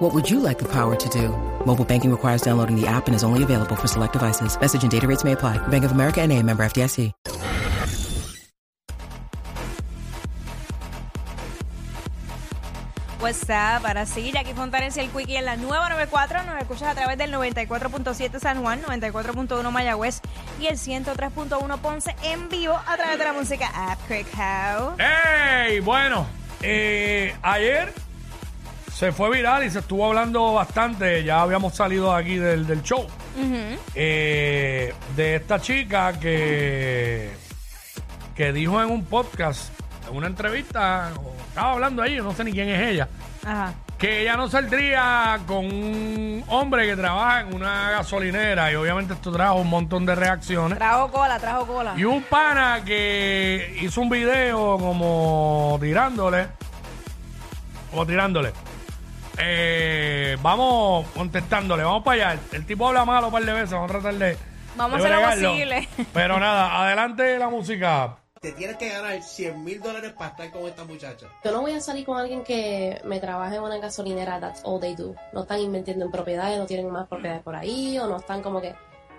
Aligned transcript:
What 0.00 0.14
would 0.14 0.30
you 0.30 0.40
like 0.40 0.58
the 0.58 0.64
power 0.64 0.96
to 0.96 1.08
do? 1.10 1.28
Mobile 1.66 1.84
banking 1.84 2.10
requires 2.10 2.40
downloading 2.40 2.74
the 2.74 2.86
app 2.86 3.06
and 3.06 3.14
is 3.14 3.22
only 3.22 3.42
available 3.42 3.76
for 3.76 3.86
select 3.86 4.14
devices. 4.14 4.58
Message 4.58 4.82
and 4.82 4.90
data 4.90 5.06
rates 5.06 5.24
may 5.24 5.32
apply. 5.32 5.58
Bank 5.68 5.84
of 5.84 5.92
America 5.92 6.22
and 6.22 6.32
a 6.32 6.42
member 6.42 6.62
FDIC. 6.62 7.12
What's 13.20 13.42
up? 13.50 13.84
Ahora 13.84 14.06
sí, 14.06 14.32
Jackie 14.32 14.54
Fontanes 14.54 14.96
y 14.96 15.00
el 15.00 15.10
Quickie 15.10 15.36
en 15.36 15.44
la 15.44 15.56
nueva 15.56 15.90
94. 15.90 16.44
Nos 16.44 16.58
escuchas 16.58 16.88
a 16.88 16.94
través 16.94 17.18
del 17.18 17.30
94.7 17.34 18.40
San 18.40 18.62
Juan, 18.62 18.80
94.1 18.80 19.70
Mayagüez 19.70 20.22
y 20.58 20.68
el 20.68 20.78
103.1 20.78 21.78
Ponce 21.78 22.16
en 22.22 22.48
vivo 22.48 22.80
a 22.86 22.96
través 22.96 23.18
de 23.18 23.24
la 23.26 23.34
música 23.34 23.70
App 23.74 23.98
Quick 24.08 24.28
How. 24.34 24.96
¡Ey! 24.98 25.80
Bueno, 25.80 26.26
eh, 26.62 27.34
ayer 27.42 27.92
se 29.00 29.12
fue 29.12 29.30
viral 29.30 29.64
y 29.64 29.70
se 29.70 29.78
estuvo 29.78 30.04
hablando 30.06 30.52
bastante. 30.52 31.24
Ya 31.24 31.40
habíamos 31.40 31.74
salido 31.74 32.14
aquí 32.14 32.36
del, 32.36 32.66
del 32.66 32.82
show. 32.82 33.06
eh, 33.94 34.92
de 35.16 35.36
esta 35.36 35.58
chica 35.58 36.18
que, 36.20 37.30
que 38.36 38.52
dijo 38.52 38.82
en 38.82 38.90
un 38.90 39.06
podcast, 39.06 39.70
en 40.06 40.14
una 40.18 40.26
entrevista, 40.26 41.12
o 41.16 41.32
estaba 41.48 41.72
hablando 41.72 42.02
ahí, 42.02 42.16
yo 42.16 42.24
no 42.24 42.34
sé 42.34 42.44
ni 42.44 42.52
quién 42.52 42.68
es 42.68 42.90
ella, 42.90 43.08
Ajá. 43.46 43.72
que 43.96 44.20
ella 44.20 44.36
no 44.36 44.50
saldría 44.50 45.38
con 45.46 45.64
un 45.64 46.44
hombre 46.48 46.86
que 46.86 46.94
trabaja 46.94 47.40
en 47.40 47.54
una 47.54 47.92
gasolinera 47.92 48.70
y 48.70 48.74
obviamente 48.74 49.14
esto 49.14 49.32
trajo 49.32 49.54
un 49.54 49.70
montón 49.70 50.04
de 50.04 50.14
reacciones. 50.14 50.76
Trajo 50.76 51.10
cola, 51.10 51.38
trajo 51.38 51.66
cola. 51.66 51.94
Y 51.96 52.04
un 52.04 52.22
pana 52.24 52.82
que 52.84 53.78
hizo 53.80 54.02
un 54.02 54.10
video 54.10 54.76
como 54.76 55.78
tirándole. 55.80 56.48
Como 57.90 58.04
tirándole. 58.06 58.52
Eh, 59.38 60.36
vamos 60.42 61.06
contestándole, 61.14 61.82
vamos 61.82 62.02
para 62.02 62.30
allá. 62.30 62.40
El, 62.52 62.56
el 62.58 62.66
tipo 62.66 62.86
habla 62.88 63.04
malo 63.04 63.28
un 63.28 63.32
par 63.32 63.44
de 63.44 63.52
veces, 63.52 63.72
vamos 63.72 63.90
a 63.90 63.92
tratar 63.92 64.14
de. 64.14 64.36
Vamos 64.76 65.02
de 65.02 65.08
a 65.08 65.28
hacer 65.28 65.38
lo 65.42 65.50
posible. 65.50 65.88
Pero 66.12 66.38
nada, 66.38 66.84
adelante 66.84 67.38
la 67.38 67.48
música. 67.48 68.16
Te 68.40 68.52
tienes 68.52 68.76
que 68.76 68.88
ganar 68.88 69.22
100 69.22 69.62
mil 69.62 69.82
dólares 69.82 70.14
para 70.14 70.30
estar 70.30 70.50
con 70.50 70.66
esta 70.66 70.84
muchacha. 70.84 71.26
Yo 71.44 71.52
no 71.52 71.60
voy 71.60 71.72
a 71.72 71.80
salir 71.80 72.06
con 72.06 72.16
alguien 72.16 72.42
que 72.42 72.98
me 73.04 73.20
trabaje 73.20 73.56
en 73.56 73.62
una 73.62 73.76
gasolinera, 73.76 74.40
that's 74.40 74.62
all 74.64 74.80
they 74.80 74.94
do. 74.94 75.14
No 75.34 75.42
están 75.42 75.60
invirtiendo 75.60 76.06
en 76.06 76.10
propiedades, 76.10 76.58
no 76.58 76.64
tienen 76.64 76.90
más 76.90 77.06
propiedades 77.06 77.42
por 77.42 77.54
ahí, 77.54 77.98
o 77.98 78.06
no 78.06 78.16
están 78.16 78.40
como 78.40 78.62
que... 78.62 78.74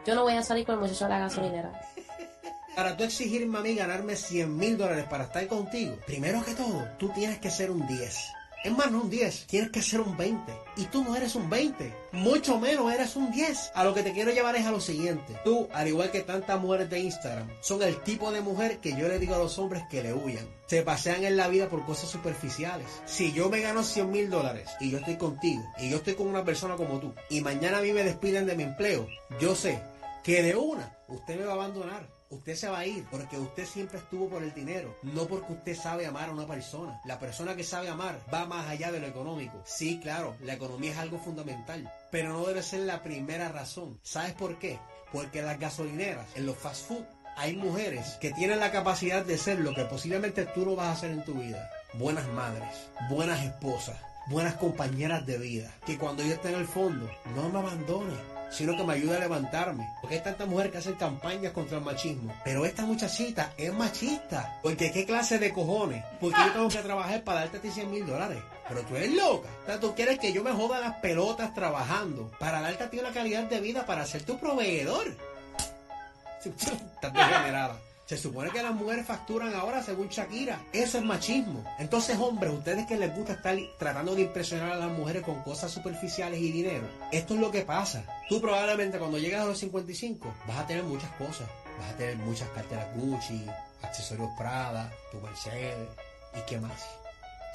Yo 0.08 0.16
no 0.16 0.24
voy 0.24 0.34
a 0.34 0.42
salir 0.42 0.66
con 0.66 0.74
el 0.74 0.82
muchacho 0.82 1.06
de 1.06 1.12
la 1.12 1.20
gasolinera. 1.20 1.72
Para 2.76 2.98
tú 2.98 3.04
exigirme 3.04 3.60
a 3.60 3.62
mí 3.62 3.76
ganarme 3.76 4.16
100 4.16 4.58
mil 4.58 4.78
dólares 4.78 5.06
para 5.10 5.26
estar 5.26 5.46
contigo, 5.48 5.98
primero 6.08 6.44
que 6.44 6.56
todo, 6.56 6.88
tú 6.98 7.10
tienes 7.10 7.38
que 7.40 7.50
ser 7.50 7.70
un 7.70 7.86
10. 7.86 8.32
Es 8.64 8.72
más, 8.72 8.92
no 8.92 9.02
un 9.02 9.10
10, 9.10 9.48
tienes 9.48 9.72
que 9.72 9.82
ser 9.82 10.02
un 10.02 10.16
20. 10.16 10.54
Y 10.78 10.86
tú 10.86 11.04
no 11.04 11.16
eres 11.16 11.34
un 11.34 11.50
20, 11.50 11.94
mucho 12.12 12.60
menos 12.60 12.94
eres 12.94 13.16
un 13.16 13.32
10. 13.32 13.72
A 13.74 13.84
lo 13.84 13.96
que 13.96 14.04
te 14.04 14.14
quiero 14.14 14.32
llevar 14.32 14.56
es 14.56 14.68
a 14.68 14.72
lo 14.72 14.80
siguiente. 14.80 15.36
Tú, 15.44 15.68
al 15.74 15.88
igual 15.88 16.12
que 16.12 16.22
tantas 16.22 16.62
mujeres 16.62 16.90
de 16.90 17.00
Instagram, 17.00 17.50
son 17.62 17.82
el 17.82 18.00
tipo 18.02 18.32
de 18.32 18.42
mujer 18.42 18.78
que 18.78 18.96
yo 18.96 19.08
le 19.08 19.18
digo 19.18 19.34
a 19.34 19.40
los 19.40 19.58
hombres 19.58 19.84
que 19.90 20.04
le 20.04 20.14
huyan. 20.14 20.48
Se 20.68 20.84
pasean 20.84 21.24
en 21.24 21.38
la 21.38 21.48
vida 21.48 21.70
por 21.70 21.86
cosas 21.86 22.10
superficiales. 22.10 22.88
Si 23.06 23.34
yo 23.34 23.50
me 23.50 23.62
gano 23.62 23.84
100 23.84 24.12
mil 24.12 24.30
dólares 24.30 24.70
y 24.80 24.92
yo 24.92 25.00
estoy 25.00 25.18
contigo, 25.18 25.64
y 25.80 25.90
yo 25.90 25.98
estoy 25.98 26.14
con 26.14 26.28
una 26.28 26.46
persona 26.46 26.76
como 26.76 27.00
tú, 27.00 27.14
y 27.30 27.42
mañana 27.42 27.80
a 27.80 27.82
mí 27.82 27.92
me 27.94 28.04
despiden 28.04 28.46
de 28.46 28.56
mi 28.56 28.64
empleo, 28.64 29.08
yo 29.40 29.56
sé 29.56 29.82
que 30.24 30.44
de 30.44 30.56
una 30.56 30.98
usted 31.08 31.40
me 31.40 31.46
va 31.46 31.54
a 31.54 31.56
abandonar. 31.56 32.21
Usted 32.32 32.56
se 32.56 32.70
va 32.70 32.80
a 32.80 32.86
ir 32.86 33.06
porque 33.12 33.38
usted 33.38 33.66
siempre 33.66 33.98
estuvo 33.98 34.30
por 34.30 34.42
el 34.42 34.54
dinero, 34.54 34.98
no 35.04 35.28
porque 35.28 35.52
usted 35.52 35.76
sabe 35.76 36.08
amar 36.08 36.30
a 36.30 36.32
una 36.32 36.48
persona. 36.48 37.02
La 37.04 37.20
persona 37.20 37.58
que 37.58 37.66
sabe 37.66 37.90
amar 37.90 38.22
va 38.34 38.46
más 38.46 38.70
allá 38.70 38.90
de 38.90 39.02
lo 39.02 39.08
económico. 39.08 39.62
Sí, 39.66 40.00
claro, 40.00 40.38
la 40.40 40.54
economía 40.54 40.94
es 40.94 40.98
algo 40.98 41.20
fundamental, 41.20 41.92
pero 42.10 42.32
no 42.32 42.46
debe 42.46 42.64
ser 42.64 42.82
la 42.82 43.04
primera 43.04 43.50
razón. 43.50 44.00
¿Sabes 44.02 44.32
por 44.32 44.58
qué? 44.60 44.80
Porque 45.12 45.42
las 45.42 45.60
gasolineras, 45.60 46.26
en 46.36 46.46
los 46.46 46.58
fast 46.58 46.88
food, 46.88 47.04
hay 47.36 47.58
mujeres 47.58 48.18
que 48.22 48.32
tienen 48.32 48.62
la 48.62 48.72
capacidad 48.72 49.26
de 49.26 49.38
ser 49.38 49.60
lo 49.60 49.76
que 49.76 49.84
posiblemente 49.84 50.46
tú 50.46 50.66
no 50.66 50.78
vas 50.78 50.88
a 50.88 50.92
hacer 50.94 51.12
en 51.12 51.26
tu 51.26 51.34
vida. 51.34 51.70
Buenas 51.96 52.28
madres, 52.30 52.90
buenas 53.10 53.44
esposas, 53.44 54.00
buenas 54.28 54.56
compañeras 54.56 55.26
de 55.26 55.38
vida. 55.38 55.70
Que 55.86 55.98
cuando 55.98 56.24
yo 56.24 56.34
esté 56.34 56.48
en 56.48 56.60
el 56.60 56.68
fondo, 56.68 57.12
no 57.36 57.50
me 57.50 57.60
abandone 57.60 58.31
sino 58.52 58.76
que 58.76 58.84
me 58.84 58.94
ayude 58.94 59.18
a 59.18 59.20
levantarme. 59.20 59.90
Porque 60.02 60.16
hay 60.16 60.22
tantas 60.22 60.48
mujeres 60.48 60.72
que 60.72 60.78
hacen 60.78 60.96
campañas 60.96 61.54
contra 61.54 61.78
el 61.78 61.84
machismo. 61.84 62.34
Pero 62.44 62.66
esta 62.66 62.86
muchachita 62.86 63.54
es 63.58 63.74
machista. 63.74 64.60
Porque 64.62 64.92
qué 64.92 65.06
clase 65.06 65.40
de 65.40 65.52
cojones. 65.52 66.04
Porque 66.20 66.40
yo 66.46 66.52
tengo 66.52 66.70
que 66.70 66.80
trabajar 66.80 67.24
para 67.24 67.42
darte 67.42 67.58
a 67.58 67.62
ti 67.62 67.72
100 67.72 67.90
mil 67.90 68.06
dólares. 68.06 68.40
Pero 68.68 68.82
tú 68.82 68.96
eres 68.96 69.14
loca. 69.14 69.50
O 69.68 69.80
tú 69.80 69.96
quieres 69.96 70.20
que 70.20 70.34
yo 70.34 70.44
me 70.44 70.52
joda 70.52 70.80
las 70.80 70.96
pelotas 70.98 71.54
trabajando 71.54 72.32
para 72.40 72.62
darte 72.62 72.84
a 72.84 72.90
ti 72.90 73.00
una 73.00 73.12
calidad 73.12 73.44
de 73.44 73.60
vida 73.60 73.86
para 73.86 74.06
ser 74.06 74.24
tu 74.24 74.38
proveedor. 74.38 75.08
Estás 76.46 77.14
degenerada. 77.14 77.80
Se 78.12 78.18
supone 78.18 78.52
que 78.52 78.62
las 78.62 78.76
mujeres 78.76 79.06
facturan 79.06 79.56
ahora 79.56 79.82
según 79.82 80.10
Shakira. 80.10 80.60
Eso 80.74 80.98
es 80.98 81.04
machismo. 81.06 81.64
Entonces, 81.80 82.20
hombres, 82.20 82.52
ustedes 82.52 82.86
que 82.86 82.98
les 82.98 83.16
gusta 83.16 83.32
estar 83.32 83.58
tratando 83.80 84.14
de 84.16 84.24
impresionar 84.24 84.74
a 84.74 84.76
las 84.76 84.92
mujeres 84.92 85.24
con 85.24 85.42
cosas 85.44 85.72
superficiales 85.72 86.42
y 86.42 86.52
dinero, 86.52 86.84
esto 87.14 87.36
es 87.36 87.40
lo 87.40 87.52
que 87.52 87.62
pasa. 87.62 88.04
Tú 88.28 88.42
probablemente 88.42 89.00
cuando 89.00 89.18
llegas 89.18 89.44
a 89.44 89.46
los 89.46 89.58
55 89.60 90.30
vas 90.46 90.58
a 90.58 90.68
tener 90.68 90.84
muchas 90.84 91.10
cosas. 91.12 91.48
Vas 91.80 91.94
a 91.94 91.96
tener 91.96 92.18
muchas 92.18 92.50
carteras 92.50 92.94
Gucci, 92.98 93.46
accesorios 93.82 94.32
Prada, 94.38 94.92
tu 95.10 95.22
Mercedes. 95.22 95.88
¿Y 96.36 96.42
qué 96.50 96.60
más? 96.60 96.86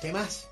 ¿Qué 0.00 0.10
más? 0.10 0.48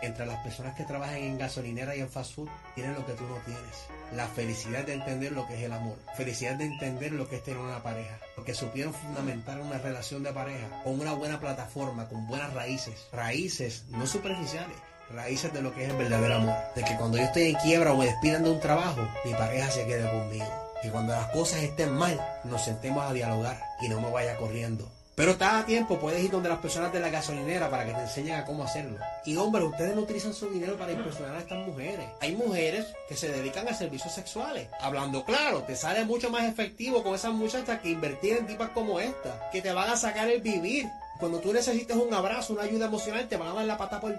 Entre 0.00 0.26
las 0.26 0.38
personas 0.44 0.74
que 0.74 0.84
trabajan 0.84 1.16
en 1.16 1.38
gasolinera 1.38 1.96
y 1.96 2.00
en 2.00 2.08
fast 2.08 2.34
food 2.34 2.48
tienen 2.74 2.94
lo 2.94 3.04
que 3.04 3.14
tú 3.14 3.24
no 3.24 3.36
tienes. 3.44 3.86
La 4.14 4.26
felicidad 4.28 4.84
de 4.84 4.94
entender 4.94 5.32
lo 5.32 5.46
que 5.46 5.56
es 5.56 5.62
el 5.62 5.72
amor. 5.72 5.96
Felicidad 6.16 6.54
de 6.54 6.66
entender 6.66 7.12
lo 7.12 7.28
que 7.28 7.36
es 7.36 7.42
tener 7.42 7.58
una 7.58 7.82
pareja. 7.82 8.18
Porque 8.36 8.54
supieron 8.54 8.94
fundamentar 8.94 9.60
una 9.60 9.78
relación 9.78 10.22
de 10.22 10.32
pareja 10.32 10.68
con 10.84 11.00
una 11.00 11.14
buena 11.14 11.40
plataforma, 11.40 12.08
con 12.08 12.28
buenas 12.28 12.52
raíces. 12.54 13.08
Raíces 13.12 13.86
no 13.88 14.06
superficiales. 14.06 14.76
Raíces 15.10 15.52
de 15.52 15.62
lo 15.62 15.74
que 15.74 15.84
es 15.84 15.90
el 15.90 15.96
verdadero 15.96 16.36
amor. 16.36 16.54
De 16.76 16.84
que 16.84 16.96
cuando 16.96 17.18
yo 17.18 17.24
estoy 17.24 17.44
en 17.44 17.56
quiebra 17.56 17.92
o 17.92 17.96
me 17.96 18.06
despidan 18.06 18.44
de 18.44 18.50
un 18.50 18.60
trabajo, 18.60 19.08
mi 19.24 19.32
pareja 19.32 19.70
se 19.70 19.86
quede 19.86 20.08
conmigo. 20.08 20.68
Y 20.84 20.88
cuando 20.90 21.12
las 21.12 21.26
cosas 21.30 21.62
estén 21.62 21.92
mal, 21.92 22.20
nos 22.44 22.64
sentemos 22.64 23.04
a 23.04 23.12
dialogar 23.12 23.60
y 23.80 23.88
no 23.88 24.00
me 24.00 24.10
vaya 24.10 24.36
corriendo. 24.36 24.88
Pero 25.18 25.32
está 25.32 25.58
a 25.58 25.66
tiempo, 25.66 25.98
puedes 25.98 26.22
ir 26.22 26.30
donde 26.30 26.48
las 26.48 26.60
personas 26.60 26.92
de 26.92 27.00
la 27.00 27.10
gasolinera 27.10 27.68
para 27.68 27.84
que 27.84 27.92
te 27.92 28.02
enseñen 28.02 28.36
a 28.36 28.44
cómo 28.44 28.62
hacerlo. 28.62 29.00
Y 29.24 29.34
hombre, 29.34 29.64
ustedes 29.64 29.96
no 29.96 30.02
utilizan 30.02 30.32
su 30.32 30.48
dinero 30.48 30.76
para 30.76 30.92
impresionar 30.92 31.34
a 31.34 31.40
estas 31.40 31.66
mujeres. 31.66 32.08
Hay 32.20 32.36
mujeres 32.36 32.86
que 33.08 33.16
se 33.16 33.26
dedican 33.26 33.66
a 33.66 33.74
servicios 33.74 34.14
sexuales. 34.14 34.68
Hablando 34.80 35.24
claro, 35.24 35.64
te 35.64 35.74
sale 35.74 36.04
mucho 36.04 36.30
más 36.30 36.44
efectivo 36.44 37.02
con 37.02 37.16
esas 37.16 37.32
muchachas 37.32 37.80
que 37.80 37.90
invertir 37.90 38.36
en 38.36 38.46
tipas 38.46 38.70
como 38.70 39.00
esta, 39.00 39.50
que 39.50 39.60
te 39.60 39.72
van 39.72 39.90
a 39.90 39.96
sacar 39.96 40.28
el 40.30 40.40
vivir. 40.40 40.86
Cuando 41.18 41.40
tú 41.40 41.52
necesites 41.52 41.96
un 41.96 42.14
abrazo, 42.14 42.52
una 42.52 42.62
ayuda 42.62 42.86
emocional, 42.86 43.26
te 43.28 43.36
van 43.36 43.48
a 43.48 43.54
dar 43.54 43.64
la 43.64 43.76
pata 43.76 44.00
por... 44.00 44.14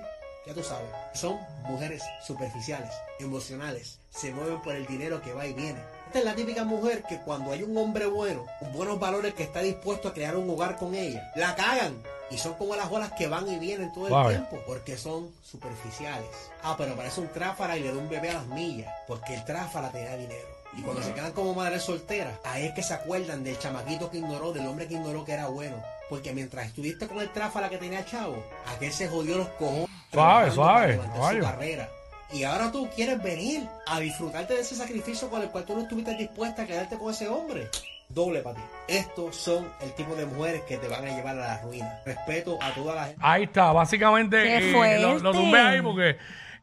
Ya 0.46 0.54
tú 0.54 0.64
sabes, 0.64 0.90
son 1.14 1.40
mujeres 1.64 2.04
superficiales, 2.28 2.92
emocionales, 3.22 4.00
se 4.10 4.34
mueven 4.34 4.62
por 4.62 4.76
el 4.76 4.86
dinero 4.86 5.22
que 5.22 5.31
va 5.31 5.48
y 5.48 5.54
viene. 5.54 5.80
Esta 6.09 6.18
es 6.18 6.25
la 6.25 6.34
típica 6.34 6.64
mujer 6.64 7.03
que 7.03 7.20
cuando 7.20 7.52
hay 7.52 7.62
un 7.62 7.78
hombre 7.78 8.08
bueno, 8.08 8.44
con 8.59 8.72
buenos 8.72 9.00
valores 9.00 9.36
que 9.36 9.44
está 9.44 9.62
dispuesto 9.62 10.08
a 10.08 10.14
crear 10.14 10.36
un 10.38 10.50
hogar 10.50 10.75
con 10.75 10.95
ella, 10.95 11.31
la 11.36 11.54
cagan. 11.54 12.01
Y 12.31 12.39
son 12.39 12.56
como 12.56 12.75
las 12.75 12.92
olas 12.92 13.12
que 13.12 13.28
van 13.28 13.48
y 13.48 13.60
vienen 13.60 13.94
todo 13.94 14.07
el 14.07 14.30
tiempo, 14.30 14.57
porque 14.66 14.98
son 14.98 15.30
superficiales. 15.44 16.28
Ah, 16.63 16.74
pero 16.75 16.95
parece 16.95 17.22
un 17.22 17.28
tráfala 17.28 17.78
y 17.78 17.81
le 17.81 17.92
da 17.92 18.00
un 18.00 18.10
bebé 18.10 18.31
a 18.31 18.34
las 18.34 18.48
millas, 18.48 18.92
porque 19.07 19.36
el 19.36 19.45
tráfala 19.45 19.92
te 19.92 20.04
da 20.04 20.18
dinero. 20.18 20.48
Y 20.75 20.81
cuando 20.81 21.04
se 21.04 21.13
quedan 21.13 21.31
como 21.31 21.54
madres 21.54 21.84
solteras, 21.84 22.39
ahí 22.44 22.66
es 22.66 22.74
que 22.74 22.81
se 22.81 22.95
acuerdan 22.95 23.44
del 23.44 23.60
chamaquito 23.60 24.10
que 24.10 24.18
ignoró, 24.18 24.51
del 24.51 24.66
hombre 24.66 24.88
que 24.88 24.95
ignoró 24.95 25.24
que 25.24 25.34
era 25.34 25.45
bueno. 25.45 25.75
Porque 26.10 26.34
mientras 26.34 26.66
estuviste 26.66 27.07
con 27.07 27.19
el 27.19 27.31
tráfala 27.31 27.69
que 27.69 27.78
tenía 27.78 28.04
chavo, 28.04 28.44
aquel 28.66 28.92
se 28.92 29.07
jodió 29.07 29.38
los 29.38 29.50
cojones. 29.50 29.88
Suave, 30.12 30.50
suave, 30.50 31.00
su 31.36 31.39
carrera. 31.39 31.88
Y 32.31 32.44
ahora 32.44 32.72
tú 32.72 32.88
quieres 32.96 33.22
venir 33.24 33.64
a 33.88 34.00
disfrutarte 34.00 34.54
de 34.54 34.62
ese 34.62 34.76
sacrificio 34.76 35.30
con 35.30 35.42
el 35.42 35.50
cual 35.50 35.66
tú 35.66 35.74
no 35.76 35.81
estuviste 35.81 36.16
dispuesta 36.16 36.64
a 36.64 36.66
quedarte 36.68 36.98
con 36.98 37.12
ese 37.12 37.28
hombre. 37.28 37.68
Doble 38.08 38.42
para 38.42 38.56
ti. 38.56 38.62
Estos 38.88 39.36
son 39.36 39.68
el 39.81 39.94
tipo 39.94 40.16
de 40.16 40.26
mujeres 40.26 40.62
que 40.64 40.78
te 40.78 40.88
van 40.88 41.06
a 41.06 41.16
llevar 41.16 41.38
a 41.38 41.48
la 41.48 41.62
ruina. 41.62 42.02
Respeto 42.06 42.58
a 42.62 42.72
toda 42.74 42.96
la 42.96 43.06
gente. 43.06 43.22
Ahí 43.24 43.44
está, 43.44 43.72
básicamente 43.72 44.42
¡Qué 44.44 44.72
eh, 44.72 45.00
lo, 45.00 45.20
lo 45.20 45.31
tumbé 45.31 45.60
ahí 45.60 45.81
porque, 45.81 46.18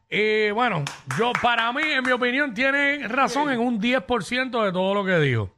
eh, 0.09 0.51
bueno, 0.53 0.83
yo 1.17 1.31
para 1.41 1.71
mí, 1.71 1.83
en 1.83 2.03
mi 2.03 2.11
opinión, 2.11 2.53
tiene 2.53 3.07
razón 3.07 3.49
en 3.49 3.59
un 3.59 3.79
10% 3.81 4.65
de 4.65 4.71
todo 4.71 4.93
lo 4.93 5.05
que 5.05 5.19
dijo. 5.19 5.49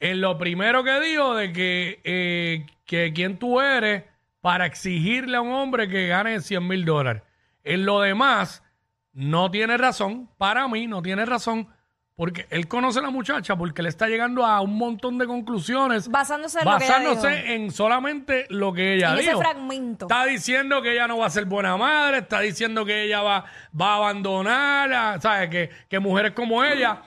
en 0.00 0.20
lo 0.20 0.38
primero 0.38 0.82
que 0.82 0.98
dijo 1.00 1.34
de 1.34 1.52
que, 1.52 2.00
eh, 2.04 2.66
que 2.84 3.12
quién 3.12 3.38
tú 3.38 3.60
eres 3.60 4.04
para 4.40 4.66
exigirle 4.66 5.36
a 5.36 5.40
un 5.40 5.52
hombre 5.52 5.88
que 5.88 6.08
gane 6.08 6.40
100 6.40 6.66
mil 6.66 6.84
dólares. 6.84 7.22
En 7.62 7.84
lo 7.84 8.00
demás, 8.00 8.62
no 9.12 9.50
tiene 9.50 9.76
razón. 9.76 10.28
Para 10.38 10.66
mí, 10.68 10.86
no 10.86 11.02
tiene 11.02 11.24
razón. 11.26 11.68
Porque 12.16 12.46
él 12.50 12.68
conoce 12.68 12.98
a 12.98 13.02
la 13.02 13.08
muchacha 13.10 13.56
porque 13.56 13.82
le 13.82 13.88
está 13.88 14.06
llegando 14.06 14.44
a 14.44 14.60
un 14.60 14.76
montón 14.76 15.16
de 15.16 15.26
conclusiones 15.26 16.06
Basándose 16.06 16.58
en 16.58 16.66
lo 16.66 16.76
que 16.76 16.84
ella 16.84 16.98
basándose 16.98 17.28
dijo. 17.30 17.46
en 17.54 17.70
solamente 17.70 18.46
lo 18.50 18.74
que 18.74 18.94
ella 18.96 19.12
En 19.12 19.20
ese 19.20 19.28
dijo. 19.30 19.40
fragmento. 19.40 20.04
Está 20.04 20.26
diciendo 20.26 20.82
que 20.82 20.92
ella 20.92 21.08
no 21.08 21.16
va 21.16 21.26
a 21.26 21.30
ser 21.30 21.46
buena 21.46 21.78
madre, 21.78 22.18
está 22.18 22.40
diciendo 22.40 22.84
que 22.84 23.04
ella 23.04 23.22
va, 23.22 23.46
va 23.80 23.92
a 23.94 23.96
abandonar, 23.96 24.92
a- 24.92 25.18
¿sabes? 25.18 25.48
Que, 25.48 25.70
que 25.88 25.98
mujeres 25.98 26.32
como 26.32 26.62
ella 26.62 27.00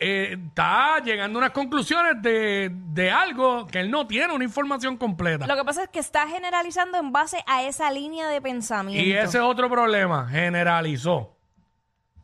eh, 0.00 0.36
está 0.48 0.98
llegando 0.98 1.38
a 1.38 1.42
unas 1.42 1.52
conclusiones 1.52 2.20
de, 2.20 2.72
de 2.72 3.08
algo 3.12 3.68
que 3.68 3.78
él 3.78 3.88
no 3.88 4.08
tiene 4.08 4.32
una 4.34 4.42
información 4.42 4.96
completa. 4.96 5.46
Lo 5.46 5.54
que 5.54 5.62
pasa 5.62 5.84
es 5.84 5.90
que 5.90 6.00
está 6.00 6.26
generalizando 6.26 6.98
en 6.98 7.12
base 7.12 7.38
a 7.46 7.62
esa 7.62 7.88
línea 7.92 8.26
de 8.26 8.40
pensamiento. 8.40 9.00
Y 9.08 9.12
ese 9.12 9.38
es 9.38 9.44
otro 9.44 9.70
problema, 9.70 10.26
generalizó. 10.28 11.35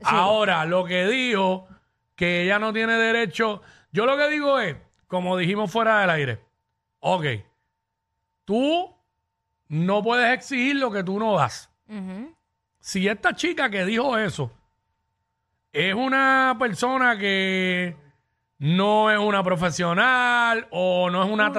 Ahora, 0.04 0.64
lo 0.64 0.84
que 0.84 1.06
dijo, 1.06 1.68
que 2.16 2.42
ella 2.42 2.58
no 2.58 2.72
tiene 2.72 2.94
derecho, 2.94 3.62
yo 3.90 4.06
lo 4.06 4.16
que 4.16 4.28
digo 4.28 4.58
es, 4.58 4.76
como 5.06 5.36
dijimos 5.36 5.70
fuera 5.70 6.00
del 6.00 6.10
aire, 6.10 6.40
ok, 7.00 7.24
tú 8.44 8.94
no 9.68 10.02
puedes 10.02 10.32
exigir 10.32 10.76
lo 10.76 10.90
que 10.90 11.02
tú 11.02 11.18
no 11.18 11.36
das. 11.36 11.70
Ujú. 11.88 12.34
Si 12.80 13.06
esta 13.06 13.34
chica 13.34 13.70
que 13.70 13.84
dijo 13.84 14.18
eso 14.18 14.50
es 15.72 15.94
una 15.94 16.56
persona 16.58 17.18
que 17.18 17.96
no 18.58 19.10
es 19.10 19.18
una 19.18 19.42
profesional 19.42 20.68
o 20.70 21.10
no 21.10 21.24
es 21.24 21.30
una 21.30 21.50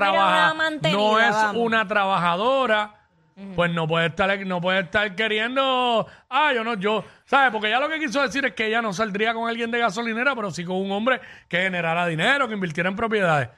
mantenida, 0.54 0.98
no 0.98 1.20
es 1.20 1.32
vamos. 1.32 1.62
una 1.66 1.88
trabajadora, 1.88 3.03
pues 3.56 3.72
no 3.72 3.88
puede 3.88 4.08
estar 4.08 4.46
no 4.46 4.62
puede 4.62 4.82
estar 4.82 5.16
queriendo, 5.16 6.08
ah, 6.30 6.54
yo 6.54 6.64
no 6.64 6.76
yo, 6.76 7.04
¿sabes? 7.26 7.52
Porque 7.52 7.68
ella 7.68 7.80
lo 7.80 7.90
que 7.90 8.00
quiso 8.00 8.22
decir 8.22 8.46
es 8.46 8.54
que 8.54 8.68
ella 8.68 8.82
no 8.82 8.94
saldría 8.94 9.34
con 9.34 9.50
alguien 9.50 9.72
de 9.72 9.80
gasolinera, 9.80 10.36
pero 10.36 10.52
sí 10.52 10.64
con 10.64 10.78
un 10.78 10.92
hombre 10.92 11.20
que 11.48 11.58
generara 11.58 12.06
dinero, 12.06 12.48
que 12.48 12.54
invirtiera 12.54 12.90
en 12.90 12.96
propiedades. 12.96 13.50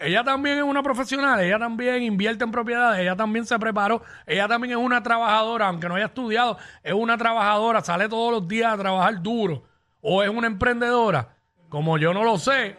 Ella 0.00 0.24
también 0.24 0.58
es 0.58 0.64
una 0.64 0.82
profesional, 0.82 1.40
ella 1.40 1.58
también 1.58 2.02
invierte 2.02 2.44
en 2.44 2.50
propiedades, 2.50 3.00
ella 3.00 3.14
también 3.14 3.46
se 3.46 3.58
preparó, 3.58 4.02
ella 4.26 4.48
también 4.48 4.72
es 4.72 4.78
una 4.78 5.02
trabajadora, 5.02 5.68
aunque 5.68 5.88
no 5.88 5.94
haya 5.94 6.06
estudiado, 6.06 6.58
es 6.82 6.92
una 6.92 7.16
trabajadora, 7.16 7.82
sale 7.82 8.08
todos 8.08 8.32
los 8.32 8.48
días 8.48 8.72
a 8.72 8.78
trabajar 8.78 9.22
duro, 9.22 9.64
o 10.00 10.22
es 10.22 10.28
una 10.28 10.46
emprendedora, 10.46 11.36
como 11.68 11.98
yo 11.98 12.12
no 12.12 12.24
lo 12.24 12.38
sé. 12.38 12.76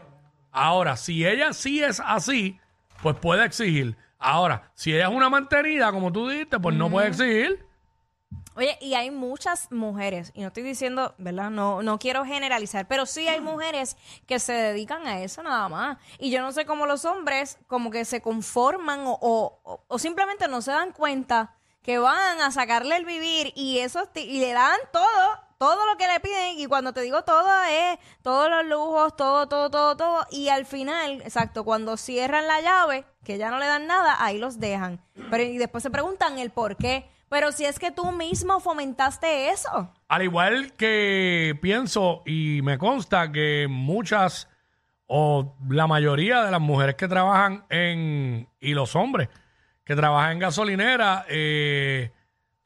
Ahora, 0.52 0.98
si 0.98 1.26
ella 1.26 1.54
sí 1.54 1.82
es 1.82 2.00
así, 2.00 2.60
pues 3.02 3.16
puede 3.16 3.46
exigir. 3.46 3.96
Ahora, 4.24 4.72
si 4.74 4.94
ella 4.94 5.08
es 5.10 5.14
una 5.14 5.30
mantenida, 5.30 5.92
como 5.92 6.12
tú 6.12 6.30
dijiste, 6.30 6.60
pues 6.60 6.76
no 6.76 6.90
puede 6.90 7.08
exigir. 7.10 7.66
Oye, 8.56 8.78
y 8.82 8.94
hay 8.94 9.10
muchas 9.10 9.72
mujeres, 9.72 10.32
y 10.36 10.42
no 10.42 10.48
estoy 10.48 10.62
diciendo, 10.62 11.16
¿verdad? 11.18 11.50
No, 11.50 11.82
no 11.82 11.98
quiero 11.98 12.24
generalizar, 12.24 12.88
pero 12.88 13.06
sí 13.08 13.28
hay 13.28 13.42
mujeres 13.42 13.98
que 14.28 14.38
se 14.38 14.54
dedican 14.54 15.08
a 15.08 15.22
eso 15.22 15.42
nada 15.42 15.68
más. 15.70 15.98
Y 16.20 16.30
yo 16.30 16.40
no 16.42 16.52
sé 16.52 16.66
cómo 16.66 16.86
los 16.86 17.04
hombres 17.04 17.58
como 17.68 17.90
que 17.90 18.06
se 18.06 18.22
conforman 18.22 19.02
o, 19.08 19.18
o- 19.20 19.60
o- 19.64 19.84
o 19.88 20.00
simplemente 20.00 20.48
no 20.48 20.62
se 20.62 20.72
dan 20.72 20.92
cuenta 20.92 21.56
que 21.82 21.98
van 21.98 22.42
a 22.42 22.52
sacarle 22.52 22.96
el 22.96 23.06
vivir 23.06 23.52
y 23.56 23.80
eso 23.80 24.08
y 24.16 24.40
le 24.40 24.54
dan 24.54 24.78
todo, 24.92 25.40
todo 25.58 25.86
lo 25.86 25.98
que 25.98 26.08
le 26.08 26.20
piden. 26.20 26.60
Y 26.60 26.66
cuando 26.66 26.94
te 26.94 27.02
digo 27.02 27.24
todo 27.24 27.50
es 27.70 28.00
todos 28.22 28.50
los 28.50 28.66
lujos, 28.66 29.16
todo, 29.16 29.48
todo, 29.48 29.70
todo, 29.70 29.98
todo. 29.98 30.26
Y 30.32 30.50
al 30.50 30.66
final, 30.66 31.22
exacto, 31.22 31.64
cuando 31.64 31.98
cierran 31.98 32.48
la 32.48 32.62
llave, 32.62 33.06
que 33.24 33.38
ya 33.38 33.50
no 33.50 33.60
le 33.60 33.66
dan 33.66 33.88
nada, 33.88 34.24
ahí 34.24 34.38
los 34.38 34.60
dejan. 34.60 35.02
Pero 35.30 35.44
y 35.44 35.58
después 35.58 35.84
se 35.84 35.90
preguntan 35.90 36.40
el 36.40 36.52
por 36.52 36.78
qué. 36.78 37.10
Pero 37.30 37.52
si 37.52 37.66
es 37.66 37.80
que 37.80 37.92
tú 37.92 38.12
mismo 38.12 38.60
fomentaste 38.60 39.50
eso. 39.50 39.92
Al 40.08 40.22
igual 40.22 40.74
que 40.74 41.58
pienso 41.62 42.22
y 42.26 42.62
me 42.64 42.78
consta 42.78 43.32
que 43.32 43.68
muchas 43.70 44.48
o 45.08 45.56
la 45.70 45.88
mayoría 45.88 46.44
de 46.44 46.52
las 46.52 46.62
mujeres 46.62 46.96
que 46.96 47.08
trabajan 47.08 47.66
en, 47.70 48.48
y 48.60 48.74
los 48.74 48.96
hombres 48.96 49.30
que 49.84 49.96
trabajan 49.96 50.34
en 50.34 50.40
gasolinera, 50.40 51.26
eh, 51.28 52.12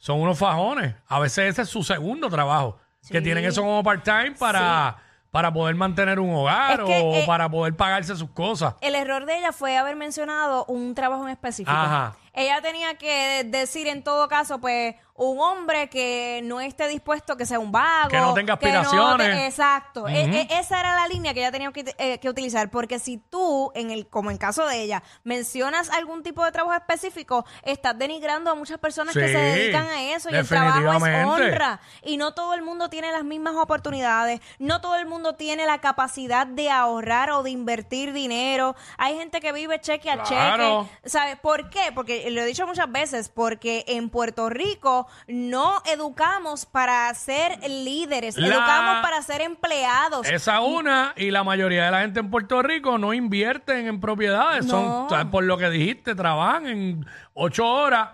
son 0.07 0.21
unos 0.21 0.39
fajones. 0.39 0.95
A 1.09 1.19
veces 1.19 1.49
ese 1.49 1.63
es 1.63 1.69
su 1.69 1.83
segundo 1.83 2.29
trabajo, 2.29 2.77
que 3.09 3.19
tienen 3.19 3.43
eso 3.43 3.61
como 3.61 3.83
part-time 3.83 4.35
para, 4.39 4.95
para 5.31 5.51
poder 5.51 5.75
mantener 5.75 6.17
un 6.21 6.33
hogar 6.33 6.79
Es 6.79 6.85
que, 6.85 7.01
o 7.01 7.13
eh, 7.13 7.23
para 7.27 7.49
poder 7.49 7.75
pagarse 7.75 8.15
sus 8.15 8.29
cosas. 8.29 8.75
El 8.79 8.95
error 8.95 9.25
de 9.25 9.37
ella 9.37 9.51
fue 9.51 9.75
haber 9.75 9.97
mencionado 9.97 10.63
un 10.69 10.95
trabajo 10.95 11.23
en 11.25 11.31
específico. 11.31 11.75
Ajá. 11.77 12.15
Ella 12.37 12.61
tenía 12.61 12.93
que 12.95 13.43
decir 13.45 13.87
en 13.87 14.03
todo 14.03 14.27
caso, 14.27 14.59
pues, 14.59 14.95
un 15.15 15.39
hombre 15.39 15.89
que 15.89 16.41
no 16.43 16.61
esté 16.61 16.87
dispuesto, 16.87 17.35
que 17.35 17.47
sea 17.47 17.57
un 17.57 17.71
vago. 17.71 18.09
Que 18.09 18.19
no 18.19 18.35
tenga 18.35 18.55
que 18.59 18.71
no 18.71 18.81
aspiraciones. 18.81 19.27
te- 19.35 19.47
exacto. 19.47 20.01
Ujú. 20.03 20.09
E- 20.09 20.41
e- 20.41 20.47
esa 20.59 20.79
era 20.79 20.93
la 20.93 21.07
línea 21.07 21.33
que 21.33 21.39
ella 21.39 21.51
tenía 21.51 21.71
que, 21.71 21.83
eh, 21.97 22.19
que 22.19 22.29
utilizar. 22.29 22.69
Porque 22.69 22.99
si 22.99 23.17
tú, 23.17 23.71
en 23.73 23.89
el, 23.89 24.05
como 24.07 24.29
en 24.29 24.35
el 24.35 24.39
caso 24.39 24.67
de 24.67 24.79
ella, 24.83 25.01
mencionas 25.23 25.89
algún 25.89 26.21
tipo 26.21 26.45
de 26.45 26.51
trabajo 26.51 26.75
específico, 26.77 27.45
estás 27.63 27.97
denigrando 27.97 28.51
a 28.51 28.53
muchas 28.55 28.77
personas 28.77 29.15
que 29.15 29.25
Sí, 29.27 29.33
se 29.33 29.39
dedican 29.39 29.87
a 29.87 30.03
eso. 30.13 30.29
Y 30.29 30.35
el 30.35 30.47
trabajo 30.47 30.77
es 30.77 30.83
definitivamente. 30.83 31.45
honra. 31.51 31.79
Y 32.03 32.17
no 32.17 32.35
todo 32.35 32.53
el 32.53 32.61
mundo 32.61 32.89
tiene 32.91 33.11
las 33.11 33.23
mismas 33.23 33.55
oportunidades. 33.55 34.39
No 34.59 34.81
todo 34.81 34.97
el 34.97 35.07
mundo 35.07 35.33
tiene 35.33 35.65
la 35.65 35.79
capacidad 35.81 36.45
de 36.45 36.69
ahorrar 36.69 37.31
o 37.31 37.41
de 37.41 37.49
invertir 37.49 38.13
dinero. 38.13 38.75
Hay 38.99 39.17
gente 39.17 39.39
que 39.41 39.51
vive 39.51 39.81
cheque 39.81 40.11
a 40.11 40.21
Claro. 40.21 40.83
cheque. 40.87 41.09
¿Sabes 41.09 41.39
por 41.39 41.71
qué? 41.71 41.91
Porque 41.95 42.26
lo 42.31 42.41
he 42.41 42.45
dicho 42.45 42.65
muchas 42.67 42.91
veces, 42.91 43.29
porque 43.29 43.83
en 43.87 44.09
Puerto 44.09 44.49
Rico 44.49 45.07
no 45.27 45.81
educamos 45.85 46.65
para 46.65 47.13
ser 47.13 47.59
líderes, 47.69 48.37
La- 48.37 48.47
educamos 48.47 49.01
para 49.01 49.21
ser 49.21 49.41
empleados. 49.41 50.27
Esa 50.29 50.61
una, 50.61 51.13
y 51.15 51.31
la 51.31 51.43
mayoría 51.43 51.85
de 51.85 51.91
la 51.91 52.01
gente 52.01 52.19
en 52.19 52.29
Puerto 52.29 52.61
Rico 52.61 52.97
no 52.97 53.13
invierten 53.13 53.87
en 53.87 53.99
propiedades. 53.99 54.65
No. 54.65 54.71
Son, 54.71 55.09
¿sabes? 55.09 55.25
por 55.31 55.43
lo 55.43 55.57
que 55.57 55.69
dijiste, 55.69 56.15
trabajan 56.15 56.67
en 56.67 57.05
ocho 57.33 57.65
horas, 57.67 58.09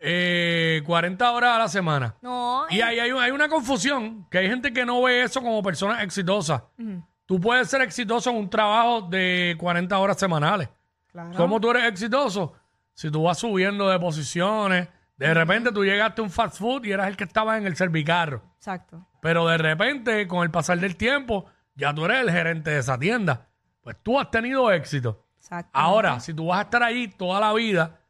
eh, 0.00 0.82
40 0.86 1.30
horas 1.32 1.56
a 1.56 1.58
la 1.58 1.68
semana. 1.68 2.14
No, 2.20 2.66
Y 2.70 2.80
ahí 2.80 2.98
hay, 3.00 3.10
hay 3.10 3.30
una 3.30 3.48
confusión, 3.48 4.26
que 4.30 4.38
hay 4.38 4.48
gente 4.48 4.72
que 4.72 4.84
no 4.84 5.02
ve 5.02 5.22
eso 5.22 5.40
como 5.42 5.62
personas 5.62 6.02
exitosas. 6.02 6.62
Tú 7.26 7.40
puedes 7.40 7.68
ser 7.68 7.82
exitoso 7.82 8.30
en 8.30 8.36
un 8.36 8.48
trabajo 8.48 9.02
de 9.02 9.54
40 9.58 9.98
horas 9.98 10.18
semanales. 10.18 10.68
Claro. 11.12 11.32
¿Cómo 11.36 11.60
tú 11.60 11.70
eres 11.70 11.84
exitoso? 11.84 12.52
Si 12.98 13.12
tú 13.12 13.22
vas 13.22 13.38
subiendo 13.38 13.88
de 13.88 14.00
posiciones, 14.00 14.88
de 15.16 15.32
repente 15.32 15.70
tú 15.70 15.84
llegaste 15.84 16.20
a 16.20 16.24
un 16.24 16.30
fast 16.30 16.58
food 16.58 16.84
y 16.84 16.90
eras 16.90 17.06
el 17.06 17.16
que 17.16 17.22
estaba 17.22 17.56
en 17.56 17.64
el 17.64 17.76
servicarro. 17.76 18.42
Exacto. 18.56 19.06
Pero 19.22 19.46
de 19.46 19.56
repente, 19.56 20.26
con 20.26 20.42
el 20.42 20.50
pasar 20.50 20.80
del 20.80 20.96
tiempo, 20.96 21.46
ya 21.76 21.94
tú 21.94 22.06
eres 22.06 22.22
el 22.22 22.32
gerente 22.32 22.70
de 22.70 22.80
esa 22.80 22.98
tienda. 22.98 23.46
Pues 23.82 23.98
tú 24.02 24.18
has 24.18 24.32
tenido 24.32 24.72
éxito. 24.72 25.28
Exacto. 25.36 25.70
Ahora, 25.72 26.18
si 26.18 26.34
tú 26.34 26.48
vas 26.48 26.58
a 26.58 26.62
estar 26.62 26.82
ahí 26.82 27.06
toda 27.06 27.38
la 27.38 27.52
vida 27.52 28.00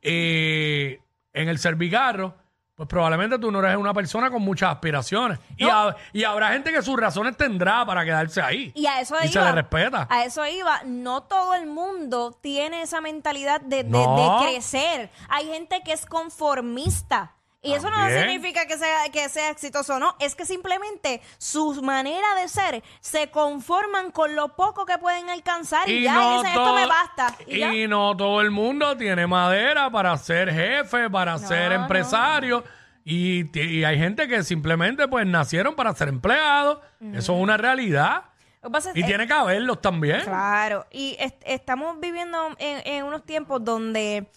eh, 0.00 0.98
en 1.34 1.50
el 1.50 1.58
servicarro, 1.58 2.34
pues 2.82 2.88
probablemente 2.88 3.38
tú 3.38 3.52
no 3.52 3.60
eres 3.60 3.76
una 3.76 3.94
persona 3.94 4.28
con 4.28 4.42
muchas 4.42 4.70
aspiraciones. 4.72 5.38
Y, 5.56 5.64
No. 5.64 5.70
ha- 5.90 5.96
y 6.12 6.24
habrá 6.24 6.48
gente 6.48 6.72
que 6.72 6.82
sus 6.82 6.98
razones 6.98 7.36
tendrá 7.36 7.86
para 7.86 8.04
quedarse 8.04 8.42
ahí. 8.42 8.72
Y 8.74 8.86
a 8.86 9.00
eso 9.00 9.14
iba. 9.22 9.28
se 9.28 9.40
le 9.40 9.52
respeta. 9.52 10.08
A 10.10 10.24
eso 10.24 10.44
iba. 10.46 10.80
No 10.84 11.22
todo 11.22 11.54
el 11.54 11.66
mundo 11.66 12.36
tiene 12.40 12.82
esa 12.82 13.00
mentalidad 13.00 13.60
de, 13.60 13.84
de- 13.84 13.88
No. 13.90 14.40
de 14.40 14.46
crecer. 14.46 15.10
Hay 15.28 15.46
gente 15.46 15.80
que 15.84 15.92
es 15.92 16.04
conformista. 16.06 17.34
Y 17.64 17.74
eso 17.74 17.88
no 17.90 17.96
También. 17.96 18.22
significa 18.28 18.66
que 18.66 18.76
sea, 18.76 19.08
que 19.12 19.28
sea 19.28 19.50
exitoso, 19.50 20.00
no. 20.00 20.16
Es 20.18 20.34
que 20.34 20.44
simplemente 20.44 21.22
su 21.38 21.80
manera 21.80 22.34
de 22.34 22.48
ser 22.48 22.82
se 23.00 23.30
conforman 23.30 24.10
con 24.10 24.34
lo 24.34 24.56
poco 24.56 24.84
que 24.84 24.98
pueden 24.98 25.30
alcanzar 25.30 25.88
y, 25.88 26.02
ya 26.02 26.12
y 26.12 26.32
dicen, 26.38 26.46
esto 26.48 26.64
todo- 26.64 26.74
me 26.74 26.86
basta. 26.86 27.36
Y, 27.46 27.58
ya. 27.60 27.72
y 27.72 27.86
no 27.86 28.16
todo 28.16 28.40
el 28.40 28.50
mundo 28.50 28.96
tiene 28.96 29.28
madera 29.28 29.90
para 29.90 30.16
ser 30.18 30.52
jefe, 30.52 31.08
para 31.08 31.38
ser 31.38 31.70
no. 31.72 31.82
empresario. 31.82 32.64
Y, 33.04 33.44
ti- 33.44 33.60
y 33.60 33.84
hay 33.84 33.96
gente 33.96 34.26
que 34.26 34.42
simplemente 34.42 35.06
pues 35.06 35.24
nacieron 35.26 35.76
para 35.76 35.94
ser 35.94 36.08
empleados. 36.08 36.78
Eso 37.12 37.34
es 37.36 37.40
una 37.40 37.56
realidad. 37.56 38.24
Lo 38.60 38.70
que 38.70 38.72
pasa 38.72 38.90
es- 38.90 38.96
Y 38.96 39.02
eh, 39.02 39.06
tiene 39.06 39.26
que 39.28 39.32
haberlos 39.34 39.80
también. 39.80 40.22
Claro, 40.22 40.86
y 40.90 41.16
est- 41.20 41.42
estamos 41.44 41.98
viviendo 42.00 42.48
en, 42.58 42.82
en 42.86 43.04
unos 43.04 43.24
tiempos 43.24 43.64
donde 43.64 44.30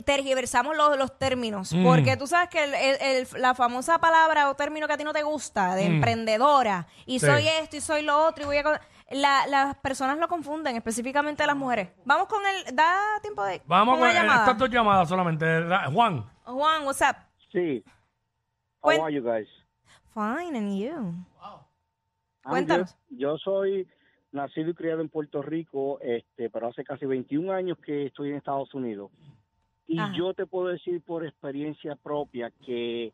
tergiversamos 0.00 0.76
los, 0.76 0.96
los 0.96 1.18
términos, 1.18 1.72
Mm. 1.72 1.84
porque 1.84 2.16
tú 2.16 2.26
sabes 2.26 2.48
que 2.48 2.64
el- 2.64 2.74
el- 2.74 2.96
el- 3.00 3.28
la 3.42 3.54
famosa 3.54 3.98
palabra 3.98 4.50
o 4.50 4.54
término 4.54 4.86
que 4.86 4.92
a 4.94 4.96
ti 4.96 5.04
no 5.04 5.12
te 5.12 5.22
gusta, 5.22 5.74
de 5.74 5.84
emprendedora, 5.86 6.86
y 7.06 7.16
Mm. 7.16 7.20
Sí. 7.20 7.26
soy 7.26 7.48
esto 7.48 7.76
y 7.76 7.80
soy 7.80 8.02
lo 8.02 8.26
otro, 8.26 8.44
y 8.44 8.46
voy 8.46 8.56
a... 8.58 8.80
la- 9.10 9.46
las 9.46 9.76
personas 9.76 10.16
lo 10.18 10.26
confunden, 10.28 10.74
específicamente 10.76 11.46
las 11.46 11.56
mujeres. 11.56 11.90
Vamos 12.06 12.26
con 12.28 12.40
el... 12.46 12.74
¿Da 12.74 12.96
tiempo 13.20 13.44
de...? 13.44 13.60
Vamos 13.66 13.98
con 13.98 14.04
una 14.08 14.12
llamada? 14.14 14.40
estas 14.40 14.58
dos 14.58 14.70
llamadas 14.70 15.08
solamente. 15.08 15.44
Juan, 15.92 16.24
Juan, 16.44 16.84
what's 16.86 17.02
up? 17.02 17.16
Sí. 17.52 17.84
How 18.80 18.90
Cuen- 18.90 19.02
are 19.02 19.12
you 19.14 19.22
guys? 19.22 19.46
Fine, 20.14 20.56
and 20.56 20.78
you? 20.78 21.14
I'm 22.44 22.50
Cuéntanos. 22.50 22.96
good. 23.10 23.18
Yo 23.18 23.36
soy 23.38 23.86
nacido 24.32 24.70
y 24.70 24.74
criado 24.74 25.00
en 25.02 25.08
Puerto 25.10 25.42
Rico, 25.42 26.00
este, 26.00 26.48
pero 26.50 26.68
hace 26.68 26.82
casi 26.82 27.04
21 27.06 27.52
años 27.52 27.76
que 27.84 28.06
estoy 28.06 28.30
en 28.30 28.36
Estados 28.36 28.72
Unidos. 28.74 29.10
Y 29.86 29.98
Ajá. 29.98 30.14
yo 30.16 30.32
te 30.34 30.46
puedo 30.46 30.68
decir 30.68 31.02
por 31.02 31.24
experiencia 31.26 31.96
propia 31.96 32.50
que 32.64 33.12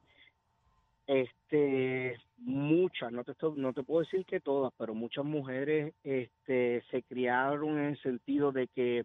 este 1.07 2.17
muchas, 2.37 3.11
no 3.11 3.25
te 3.25 3.33
estoy- 3.33 3.59
no 3.59 3.73
te 3.73 3.83
puedo 3.83 4.01
decir 4.01 4.25
que 4.27 4.41
todas, 4.41 4.73
pero 4.77 4.95
muchas 4.95 5.25
mujeres 5.25 5.95
este 6.05 6.83
se 6.91 7.03
criaron 7.03 7.79
en 7.79 7.85
el 7.87 8.03
sentido 8.03 8.53
de 8.53 8.69
que 8.69 9.05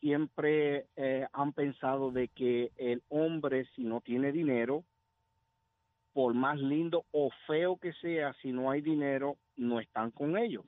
siempre 0.00 0.86
eh, 0.96 1.26
han 1.32 1.52
pensado 1.52 2.12
de 2.12 2.28
que 2.28 2.70
el 2.76 3.02
hombre 3.08 3.66
si 3.74 3.82
no 3.82 4.00
tiene 4.00 4.30
dinero 4.30 4.84
por 6.12 6.32
más 6.32 6.58
lindo 6.58 7.04
o 7.12 7.30
feo 7.46 7.76
que 7.76 7.92
sea, 7.94 8.32
si 8.40 8.50
no 8.52 8.70
hay 8.70 8.80
dinero, 8.80 9.36
no 9.56 9.80
están 9.80 10.10
con 10.12 10.38
ellos. 10.38 10.64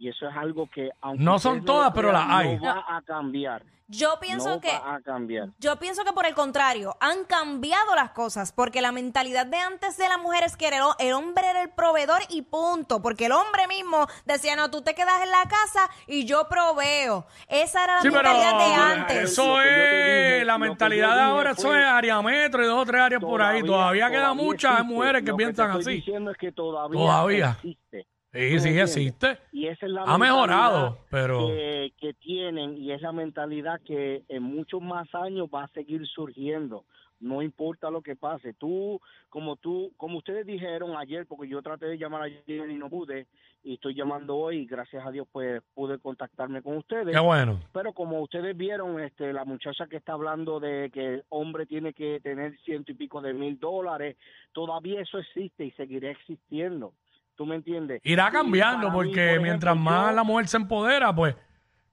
Y 0.00 0.08
eso 0.08 0.26
es 0.26 0.34
algo 0.34 0.66
que, 0.68 0.90
aunque 1.02 1.22
No 1.22 1.38
son 1.38 1.62
todas, 1.64 1.92
pero 1.94 2.10
las 2.10 2.24
hay. 2.26 2.56
No 2.56 2.64
va 2.64 2.84
a 2.88 3.02
cambiar. 3.02 3.62
Yo 3.86 4.18
pienso 4.20 4.50
no 4.50 4.60
que 4.60 4.70
va 4.70 4.94
a 4.94 5.00
cambiar. 5.00 5.48
Yo 5.58 5.76
pienso 5.76 6.04
que 6.04 6.12
por 6.12 6.24
el 6.24 6.32
contrario, 6.34 6.96
han 7.00 7.24
cambiado 7.24 7.94
las 7.96 8.12
cosas, 8.12 8.52
porque 8.52 8.80
la 8.80 8.92
mentalidad 8.92 9.46
de 9.46 9.58
antes 9.58 9.98
de 9.98 10.08
la 10.08 10.16
mujer 10.16 10.44
es 10.44 10.56
que 10.56 10.68
el, 10.68 10.74
el 11.00 11.12
hombre 11.12 11.44
era 11.50 11.60
el 11.60 11.70
proveedor 11.70 12.20
y 12.30 12.42
punto, 12.42 13.02
porque 13.02 13.26
el 13.26 13.32
hombre 13.32 13.66
mismo 13.68 14.06
decía, 14.24 14.54
no, 14.56 14.70
tú 14.70 14.80
te 14.82 14.94
quedas 14.94 15.20
en 15.24 15.30
la 15.32 15.42
casa 15.42 15.90
y 16.06 16.24
yo 16.24 16.46
proveo. 16.48 17.26
Esa 17.48 17.82
era 17.84 17.96
la 17.96 18.00
Sí, 18.02 18.08
pero 18.10 18.22
mentalidad 18.32 18.58
de 18.58 18.74
antes. 18.74 19.16
eso 19.32 19.56
que 19.56 20.28
es 20.28 20.32
dije, 20.34 20.44
la 20.46 20.52
que 20.54 20.58
mentalidad 20.60 21.14
de 21.16 21.20
ahora, 21.22 21.50
eso 21.50 21.74
es 21.76 21.84
área 21.84 22.22
metro 22.22 22.62
y 22.62 22.66
dos 22.68 22.82
o 22.82 22.86
tres 22.86 23.02
áreas 23.02 23.20
por 23.20 23.42
ahí. 23.42 23.62
Todavía 23.62 24.08
queda 24.08 24.22
todavía 24.26 24.44
muchas 24.44 24.72
existe. 24.74 24.94
mujeres 24.94 25.22
que 25.24 25.30
Lo 25.32 25.36
piensan 25.36 25.72
te 25.72 25.78
estoy 25.80 25.94
así. 25.94 26.00
diciendo 26.00 26.30
es 26.30 26.38
que 26.38 26.52
todavía, 26.52 26.98
Todavía. 26.98 27.50
existe. 27.58 28.06
Sí, 28.32 28.52
¿Tú 28.56 28.58
sí, 28.60 28.78
existe. 28.78 29.38
Y 29.52 29.66
esa 29.66 29.86
es 29.86 29.92
la 29.92 30.02
Ha 30.04 30.16
mejorado, 30.18 30.98
pero- 31.10 31.48
que, 31.48 31.92
que 31.98 32.14
tienen 32.14 32.76
y 32.78 32.92
es 32.92 33.02
la 33.02 33.12
mentalidad 33.12 33.80
que 33.84 34.22
en 34.28 34.42
muchos 34.44 34.80
más 34.80 35.12
años 35.14 35.48
va 35.52 35.64
a 35.64 35.68
seguir 35.68 36.06
surgiendo. 36.06 36.84
No 37.18 37.42
importa 37.42 37.90
lo 37.90 38.00
que 38.00 38.16
pase. 38.16 38.54
Tú, 38.54 38.98
como 39.28 39.56
tú, 39.56 39.92
como 39.98 40.16
ustedes 40.18 40.46
dijeron 40.46 40.96
ayer, 40.96 41.26
porque 41.26 41.48
yo 41.48 41.60
traté 41.60 41.86
de 41.86 41.98
llamar 41.98 42.22
ayer 42.22 42.70
y 42.70 42.74
no 42.76 42.88
pude, 42.88 43.26
y 43.62 43.74
estoy 43.74 43.94
llamando 43.94 44.36
hoy, 44.36 44.60
y 44.60 44.66
gracias 44.66 45.04
a 45.04 45.10
Dios 45.10 45.26
pues 45.30 45.60
pude 45.74 45.98
contactarme 45.98 46.62
con 46.62 46.78
ustedes. 46.78 47.12
Qué 47.14 47.20
bueno. 47.20 47.60
Pero 47.74 47.92
como 47.92 48.22
ustedes 48.22 48.56
vieron, 48.56 48.98
este, 49.00 49.34
la 49.34 49.44
muchacha 49.44 49.86
que 49.86 49.98
está 49.98 50.12
hablando 50.14 50.60
de 50.60 50.88
que 50.94 51.14
el 51.14 51.24
hombre 51.28 51.66
tiene 51.66 51.92
que 51.92 52.20
tener 52.20 52.56
ciento 52.60 52.92
y 52.92 52.94
pico 52.94 53.20
de 53.20 53.34
mil 53.34 53.58
dólares, 53.60 54.16
todavía 54.52 55.02
eso 55.02 55.18
existe 55.18 55.66
y 55.66 55.72
seguirá 55.72 56.10
existiendo. 56.10 56.94
¿Tú 57.40 57.46
me 57.46 57.54
entiendes? 57.54 58.02
Irá 58.04 58.30
cambiando 58.30 58.88
mí, 58.90 58.92
porque 58.94 59.30
por 59.30 59.40
mientras 59.40 59.74
más 59.74 60.10
yo- 60.10 60.16
la 60.16 60.24
mujer 60.24 60.46
se 60.46 60.58
empodera, 60.58 61.10
pues 61.14 61.34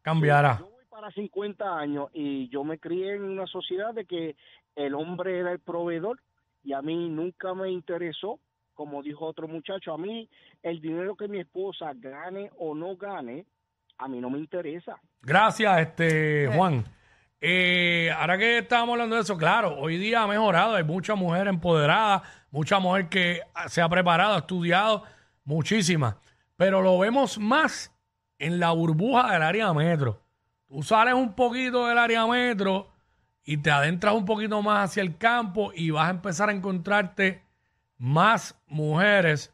cambiará. 0.01 0.57
Yo 0.59 0.65
voy 0.65 0.83
para 0.89 1.09
50 1.11 1.79
años 1.79 2.09
y 2.13 2.49
yo 2.49 2.65
me 2.65 2.77
crié 2.79 3.15
en 3.15 3.23
una 3.23 3.47
sociedad 3.47 3.93
de 3.93 4.03
que 4.03 4.35
el 4.75 4.93
hombre 4.93 5.39
era 5.39 5.53
el 5.53 5.59
proveedor 5.59 6.19
y 6.65 6.73
a 6.73 6.81
mí 6.81 7.07
nunca 7.07 7.53
me 7.53 7.71
interesó, 7.71 8.41
como 8.73 9.01
dijo 9.01 9.25
otro 9.25 9.47
muchacho, 9.47 9.93
a 9.93 9.97
mí 9.97 10.27
el 10.63 10.81
dinero 10.81 11.15
que 11.15 11.29
mi 11.29 11.39
esposa 11.39 11.93
gane 11.95 12.51
o 12.57 12.75
no 12.75 12.97
gane, 12.97 13.45
a 13.99 14.09
mí 14.09 14.19
no 14.19 14.29
me 14.29 14.39
interesa. 14.39 14.99
Gracias, 15.21 15.79
este 15.79 16.49
Juan. 16.53 16.83
Eh, 17.39 18.11
ahora 18.17 18.37
que 18.37 18.57
estábamos 18.57 18.91
hablando 18.95 19.15
de 19.15 19.21
eso, 19.21 19.37
claro, 19.37 19.77
hoy 19.79 19.95
día 19.97 20.23
ha 20.23 20.27
mejorado, 20.27 20.75
hay 20.75 20.83
mucha 20.83 21.15
mujer 21.15 21.47
empoderada, 21.47 22.21
mucha 22.51 22.79
mujer 22.79 23.07
que 23.07 23.39
se 23.67 23.81
ha 23.81 23.87
preparado, 23.87 24.33
ha 24.33 24.39
estudiado, 24.39 25.03
muchísimas, 25.47 26.15
pero 26.57 26.81
lo 26.81 26.99
vemos 26.99 27.39
más 27.39 27.91
en 28.37 28.59
la 28.59 28.71
burbuja 28.71 29.31
del 29.31 29.41
área 29.41 29.73
metro. 29.73 30.21
Tú 30.67 30.83
sales 30.83 31.13
un 31.13 31.33
poquito 31.33 31.87
del 31.87 31.97
área 31.97 32.27
metro 32.27 32.89
y 33.45 33.57
te 33.57 33.71
adentras 33.71 34.13
un 34.13 34.25
poquito 34.25 34.61
más 34.61 34.89
hacia 34.89 35.01
el 35.01 35.17
campo 35.17 35.71
y 35.73 35.89
vas 35.89 36.07
a 36.07 36.11
empezar 36.11 36.49
a 36.49 36.51
encontrarte 36.51 37.43
más 37.97 38.59
mujeres 38.67 39.53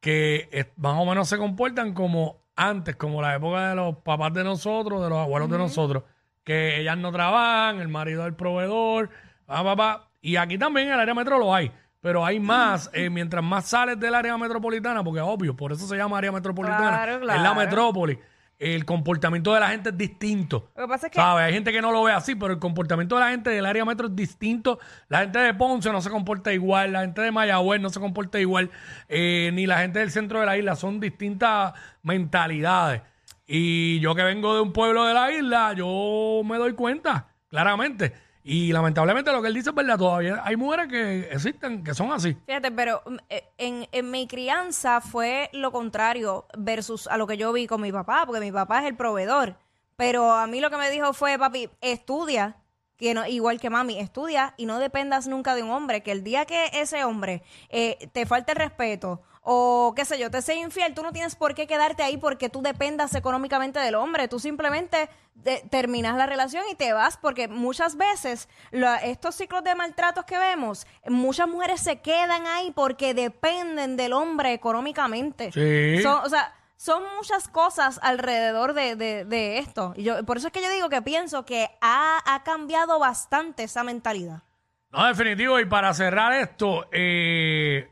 que 0.00 0.72
más 0.76 0.94
o 0.96 1.04
menos 1.04 1.28
se 1.28 1.36
comportan 1.36 1.92
como 1.92 2.42
antes, 2.56 2.96
como 2.96 3.20
la 3.20 3.36
época 3.36 3.68
de 3.68 3.74
los 3.76 3.98
papás 3.98 4.32
de 4.32 4.44
nosotros, 4.44 5.02
de 5.02 5.10
los 5.10 5.18
abuelos 5.18 5.50
de 5.50 5.58
nosotros, 5.58 6.04
que 6.42 6.80
ellas 6.80 6.96
no 6.96 7.12
trabajan, 7.12 7.80
el 7.80 7.88
marido 7.88 8.22
es 8.22 8.28
el 8.28 8.34
proveedor, 8.34 9.10
pa, 9.44 9.62
pa, 9.62 9.76
pa. 9.76 10.10
y 10.22 10.36
aquí 10.36 10.56
también 10.56 10.88
en 10.88 10.94
el 10.94 11.00
área 11.00 11.14
metro 11.14 11.38
lo 11.38 11.54
hay, 11.54 11.70
pero 12.00 12.24
hay 12.24 12.38
más, 12.40 12.90
eh, 12.92 13.10
mientras 13.10 13.42
más 13.42 13.66
sales 13.66 13.98
del 13.98 14.14
área 14.14 14.36
metropolitana, 14.36 15.02
porque 15.02 15.20
obvio, 15.20 15.56
por 15.56 15.72
eso 15.72 15.86
se 15.86 15.96
llama 15.96 16.18
área 16.18 16.32
metropolitana, 16.32 16.88
Claro, 16.88 17.12
es 17.16 17.20
la 17.22 17.34
claro. 17.34 17.54
metrópoli, 17.54 18.18
el 18.58 18.84
comportamiento 18.84 19.54
de 19.54 19.60
la 19.60 19.68
gente 19.68 19.90
es 19.90 19.96
distinto. 19.98 20.70
Lo 20.76 20.82
que 20.82 20.88
pasa 20.88 21.06
es 21.06 21.12
que 21.12 21.18
¿Sabes? 21.20 21.44
Hay 21.44 21.52
gente 21.52 21.72
que 21.72 21.80
no 21.80 21.92
lo 21.92 22.02
ve 22.02 22.12
así, 22.12 22.34
pero 22.34 22.52
el 22.52 22.58
comportamiento 22.58 23.14
de 23.14 23.20
la 23.20 23.30
gente 23.30 23.50
del 23.50 23.64
área 23.66 23.84
metro 23.84 24.08
es 24.08 24.16
distinto. 24.16 24.80
La 25.08 25.20
gente 25.20 25.38
de 25.38 25.54
Ponce 25.54 25.92
no 25.92 26.00
se 26.00 26.10
comporta 26.10 26.52
igual, 26.52 26.92
la 26.92 27.02
gente 27.02 27.20
de 27.22 27.30
Mayagüez 27.30 27.80
no 27.80 27.88
se 27.88 28.00
comporta 28.00 28.40
igual, 28.40 28.70
eh, 29.08 29.50
ni 29.54 29.66
la 29.66 29.78
gente 29.78 30.00
del 30.00 30.10
centro 30.10 30.40
de 30.40 30.46
la 30.46 30.56
isla. 30.58 30.74
Son 30.74 30.98
distintas 30.98 31.72
mentalidades. 32.02 33.02
Y 33.46 34.00
yo 34.00 34.14
que 34.14 34.24
vengo 34.24 34.54
de 34.54 34.60
un 34.60 34.72
pueblo 34.72 35.04
de 35.04 35.14
la 35.14 35.32
isla, 35.32 35.72
yo 35.74 36.42
me 36.44 36.58
doy 36.58 36.74
cuenta, 36.74 37.28
claramente. 37.48 38.12
Y 38.50 38.72
lamentablemente 38.72 39.30
lo 39.30 39.42
que 39.42 39.48
él 39.48 39.52
dice 39.52 39.68
es 39.68 39.76
verdad, 39.76 39.98
todavía 39.98 40.40
hay 40.42 40.56
mujeres 40.56 40.88
que 40.88 41.28
existen, 41.30 41.84
que 41.84 41.92
son 41.92 42.10
así. 42.12 42.34
Fíjate, 42.46 42.70
pero 42.70 43.02
mm, 43.04 43.16
eh, 43.28 43.44
en, 43.58 43.86
en 43.92 44.10
mi 44.10 44.26
crianza 44.26 45.02
fue 45.02 45.50
lo 45.52 45.70
contrario 45.70 46.46
versus 46.56 47.08
a 47.08 47.18
lo 47.18 47.26
que 47.26 47.36
yo 47.36 47.52
vi 47.52 47.66
con 47.66 47.82
mi 47.82 47.92
papá, 47.92 48.22
porque 48.24 48.40
mi 48.40 48.50
papá 48.50 48.78
es 48.80 48.86
el 48.86 48.96
proveedor. 48.96 49.56
Pero 49.96 50.32
a 50.32 50.46
mí 50.46 50.62
lo 50.62 50.70
que 50.70 50.78
me 50.78 50.90
dijo 50.90 51.12
fue, 51.12 51.38
papi, 51.38 51.68
estudia, 51.82 52.56
que 52.96 53.12
no, 53.12 53.26
igual 53.26 53.60
que 53.60 53.68
mami, 53.68 53.98
estudia 53.98 54.54
y 54.56 54.64
no 54.64 54.78
dependas 54.78 55.26
nunca 55.26 55.54
de 55.54 55.62
un 55.62 55.68
hombre, 55.68 56.02
que 56.02 56.12
el 56.12 56.24
día 56.24 56.46
que 56.46 56.70
ese 56.72 57.04
hombre 57.04 57.42
eh, 57.68 58.08
te 58.12 58.24
falte 58.24 58.52
el 58.52 58.56
respeto 58.56 59.20
o 59.42 59.92
qué 59.96 60.04
sé 60.04 60.18
yo, 60.18 60.30
te 60.30 60.42
sea 60.42 60.54
infiel, 60.56 60.94
tú 60.94 61.02
no 61.02 61.12
tienes 61.12 61.34
por 61.36 61.54
qué 61.54 61.66
quedarte 61.66 62.02
ahí 62.02 62.16
porque 62.16 62.48
tú 62.48 62.62
dependas 62.62 63.14
económicamente 63.14 63.78
del 63.78 63.94
hombre, 63.94 64.28
tú 64.28 64.38
simplemente 64.38 65.08
de- 65.34 65.62
terminas 65.70 66.16
la 66.16 66.26
relación 66.26 66.64
y 66.70 66.74
te 66.74 66.92
vas 66.92 67.16
porque 67.16 67.48
muchas 67.48 67.96
veces 67.96 68.48
la- 68.70 68.96
estos 68.96 69.34
ciclos 69.36 69.62
de 69.64 69.74
maltratos 69.74 70.24
que 70.24 70.36
vemos, 70.38 70.86
muchas 71.06 71.48
mujeres 71.48 71.80
se 71.80 72.00
quedan 72.00 72.46
ahí 72.46 72.72
porque 72.74 73.14
dependen 73.14 73.96
del 73.96 74.12
hombre 74.12 74.52
económicamente. 74.52 75.52
Sí. 75.52 76.02
Son- 76.02 76.24
o 76.24 76.28
sea, 76.28 76.54
son 76.76 77.02
muchas 77.16 77.48
cosas 77.48 77.98
alrededor 78.02 78.72
de, 78.72 78.94
de- 78.96 79.24
de 79.24 79.58
esto. 79.58 79.94
Y 79.96 80.04
yo, 80.04 80.24
por 80.24 80.36
eso 80.36 80.46
es 80.48 80.52
que 80.52 80.62
yo 80.62 80.70
digo 80.70 80.88
que 80.88 81.02
pienso 81.02 81.44
que 81.44 81.68
ha, 81.80 82.20
ha 82.24 82.42
cambiado 82.44 82.98
bastante 82.98 83.64
esa 83.64 83.82
mentalidad. 83.82 84.42
No, 84.90 85.04
definitivo. 85.06 85.58
Y 85.60 85.66
para 85.66 85.92
cerrar 85.92 86.32
esto, 86.34 86.86
eh, 86.92 87.90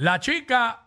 la 0.00 0.18
chica 0.18 0.86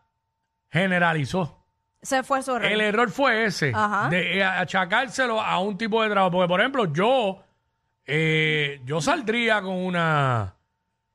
generalizó. 0.69 1.59
Se 2.01 2.23
fue 2.23 2.41
su 2.41 2.55
El 2.57 2.81
error 2.81 3.09
fue 3.11 3.45
ese, 3.45 3.71
Ajá. 3.73 4.09
de 4.09 4.43
achacárselo 4.43 5.39
a 5.39 5.59
un 5.59 5.77
tipo 5.77 6.01
de 6.03 6.09
trabajo. 6.09 6.31
Porque, 6.31 6.47
por 6.47 6.59
ejemplo, 6.59 6.91
yo, 6.91 7.43
eh, 8.05 8.81
yo 8.83 8.99
saldría 9.01 9.61
con 9.61 9.75
una, 9.75 10.55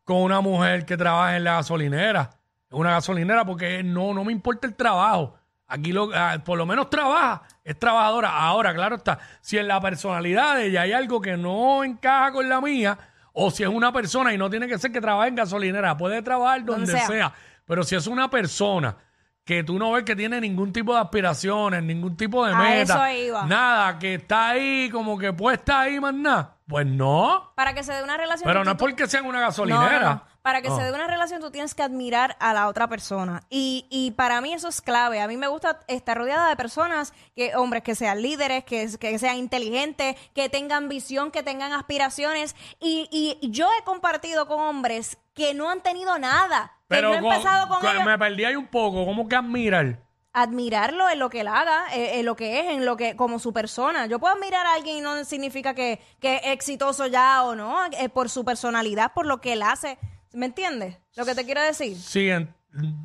con 0.04 0.18
una 0.18 0.40
mujer 0.40 0.86
que 0.86 0.96
trabaja 0.96 1.36
en 1.36 1.44
la 1.44 1.54
gasolinera, 1.54 2.30
en 2.70 2.78
una 2.78 2.92
gasolinera, 2.92 3.44
porque 3.44 3.82
no, 3.82 4.14
no 4.14 4.24
me 4.24 4.32
importa 4.32 4.66
el 4.66 4.74
trabajo. 4.74 5.34
Aquí 5.66 5.92
lo, 5.92 6.08
ah, 6.14 6.38
por 6.42 6.56
lo 6.56 6.64
menos 6.64 6.88
trabaja, 6.88 7.42
es 7.64 7.78
trabajadora. 7.78 8.30
Ahora, 8.30 8.72
claro 8.74 8.96
está, 8.96 9.18
si 9.42 9.58
en 9.58 9.68
la 9.68 9.80
personalidad 9.80 10.54
de 10.56 10.66
ella 10.68 10.82
hay 10.82 10.92
algo 10.92 11.20
que 11.20 11.36
no 11.36 11.84
encaja 11.84 12.32
con 12.32 12.48
la 12.48 12.60
mía, 12.62 12.96
o 13.32 13.50
si 13.50 13.64
es 13.64 13.68
una 13.68 13.92
persona 13.92 14.32
y 14.32 14.38
no 14.38 14.48
tiene 14.48 14.66
que 14.68 14.78
ser 14.78 14.90
que 14.92 15.00
trabaje 15.00 15.28
en 15.28 15.34
gasolinera, 15.34 15.96
puede 15.96 16.22
trabajar 16.22 16.64
donde, 16.64 16.86
Donde 16.86 16.92
sea. 16.92 17.06
sea. 17.06 17.34
Pero 17.68 17.84
si 17.84 17.94
es 17.94 18.06
una 18.08 18.28
persona 18.28 18.96
que 19.44 19.62
tú 19.62 19.78
no 19.78 19.92
ves 19.92 20.04
que 20.04 20.16
tiene 20.16 20.40
ningún 20.40 20.72
tipo 20.72 20.92
de 20.94 21.00
aspiraciones, 21.00 21.82
ningún 21.82 22.16
tipo 22.16 22.44
de 22.44 22.52
A 22.52 22.56
meta, 22.58 23.10
eso 23.12 23.26
iba. 23.28 23.46
nada, 23.46 23.98
que 23.98 24.14
está 24.14 24.48
ahí 24.50 24.90
como 24.90 25.16
que 25.16 25.32
puesta 25.32 25.80
ahí 25.80 25.98
más 26.00 26.12
nada, 26.12 26.56
pues 26.66 26.84
no. 26.86 27.52
Para 27.54 27.72
que 27.72 27.82
se 27.84 27.92
dé 27.94 28.02
una 28.02 28.16
relación. 28.18 28.46
Pero 28.46 28.60
tú- 28.60 28.64
no 28.66 28.70
es 28.72 28.76
porque 28.76 29.06
sea 29.06 29.20
en 29.20 29.26
una 29.26 29.40
gasolinera. 29.40 30.00
no, 30.00 30.14
no. 30.16 30.24
Para 30.42 30.62
que 30.62 30.68
No. 30.70 30.76
se 30.78 30.82
dé 30.84 30.92
una 30.92 31.06
relación, 31.06 31.40
tú 31.42 31.50
tienes 31.50 31.74
que 31.74 31.82
admirar 31.82 32.36
a 32.40 32.54
la 32.54 32.68
otra 32.68 32.88
persona. 32.88 33.42
Y, 33.50 33.86
y 33.90 34.12
para 34.12 34.40
mí 34.40 34.52
eso 34.54 34.68
es 34.68 34.80
clave. 34.80 35.20
A 35.20 35.28
mí 35.28 35.36
me 35.36 35.46
gusta 35.46 35.80
estar 35.88 36.16
rodeada 36.16 36.48
de 36.48 36.56
personas, 36.56 37.12
que 37.36 37.54
hombres 37.56 37.82
que 37.82 37.94
sean 37.94 38.22
líderes, 38.22 38.64
que, 38.64 38.88
que 38.98 39.18
sean 39.18 39.36
inteligentes, 39.36 40.16
que 40.34 40.48
tengan 40.48 40.88
visión, 40.88 41.30
que 41.30 41.42
tengan 41.42 41.72
aspiraciones. 41.72 42.54
Y, 42.80 43.08
y 43.12 43.50
yo 43.50 43.68
he 43.78 43.84
compartido 43.84 44.46
con 44.46 44.60
hombres 44.60 45.18
que 45.34 45.52
no 45.54 45.68
han 45.70 45.82
tenido 45.82 46.18
nada. 46.18 46.72
Pero 46.88 47.12
que 47.12 47.20
no 47.20 47.20
he 47.20 47.22
con- 47.28 47.32
empezado 47.36 47.68
con 47.68 47.80
con- 47.80 47.90
ellos 47.90 48.04
me 48.04 48.18
perdí 48.18 48.44
ahí 48.44 48.56
un 48.56 48.66
poco. 48.66 49.04
¿Cómo 49.04 49.28
que 49.28 49.36
admirar? 49.36 49.98
admirarlo 50.32 51.08
en 51.10 51.18
lo 51.18 51.30
que 51.30 51.40
él 51.40 51.48
haga, 51.48 51.86
eh, 51.94 52.20
en 52.20 52.26
lo 52.26 52.36
que 52.36 52.60
es, 52.60 52.66
en 52.70 52.84
lo 52.84 52.96
que, 52.96 53.16
como 53.16 53.40
su 53.40 53.52
persona. 53.52 54.06
Yo 54.06 54.20
puedo 54.20 54.34
admirar 54.34 54.66
a 54.66 54.74
alguien 54.74 54.98
y 54.98 55.00
no 55.00 55.24
significa 55.24 55.74
que, 55.74 56.00
que 56.20 56.36
es 56.36 56.42
exitoso 56.46 57.06
ya 57.08 57.42
o 57.42 57.56
no, 57.56 57.76
eh, 57.98 58.08
por 58.08 58.28
su 58.30 58.44
personalidad, 58.44 59.12
por 59.14 59.26
lo 59.26 59.40
que 59.40 59.54
él 59.54 59.62
hace. 59.62 59.98
¿Me 60.32 60.46
entiendes? 60.46 60.96
Lo 61.16 61.24
que 61.24 61.34
te 61.34 61.44
quiero 61.44 61.60
decir. 61.62 61.96
Sí, 61.96 62.30
en- 62.30 62.54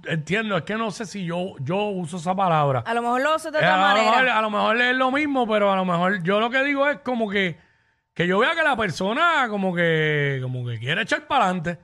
entiendo, 0.06 0.58
es 0.58 0.64
que 0.64 0.76
no 0.76 0.92
sé 0.92 1.06
si 1.08 1.26
yo, 1.26 1.56
yo 1.62 1.86
uso 1.86 2.18
esa 2.18 2.36
palabra. 2.36 2.84
A 2.86 2.94
lo 2.94 3.02
mejor 3.02 3.22
lo 3.22 3.36
uso 3.36 3.50
de 3.50 3.58
Eh, 3.58 3.62
otra 3.62 3.76
a, 3.92 3.94
lo 3.96 4.00
mejor, 4.02 4.16
manera. 4.16 4.38
a 4.38 4.42
lo 4.42 4.50
mejor 4.52 4.82
es 4.82 4.96
lo 4.96 5.12
mismo, 5.12 5.48
pero 5.48 5.72
a 5.72 5.76
lo 5.76 5.86
mejor 5.86 6.22
yo 6.22 6.40
lo 6.40 6.52
que 6.52 6.64
digo 6.64 6.88
es 6.88 7.00
como 7.00 7.28
que, 7.30 7.58
que 8.14 8.28
yo 8.28 8.38
vea 8.38 8.54
que 8.54 8.62
la 8.64 8.76
persona 8.76 9.48
como 9.50 9.74
que, 9.74 10.40
como 10.44 10.68
que 10.68 10.78
quiere 10.78 11.02
echar 11.02 11.26
para 11.26 11.46
adelante. 11.46 11.80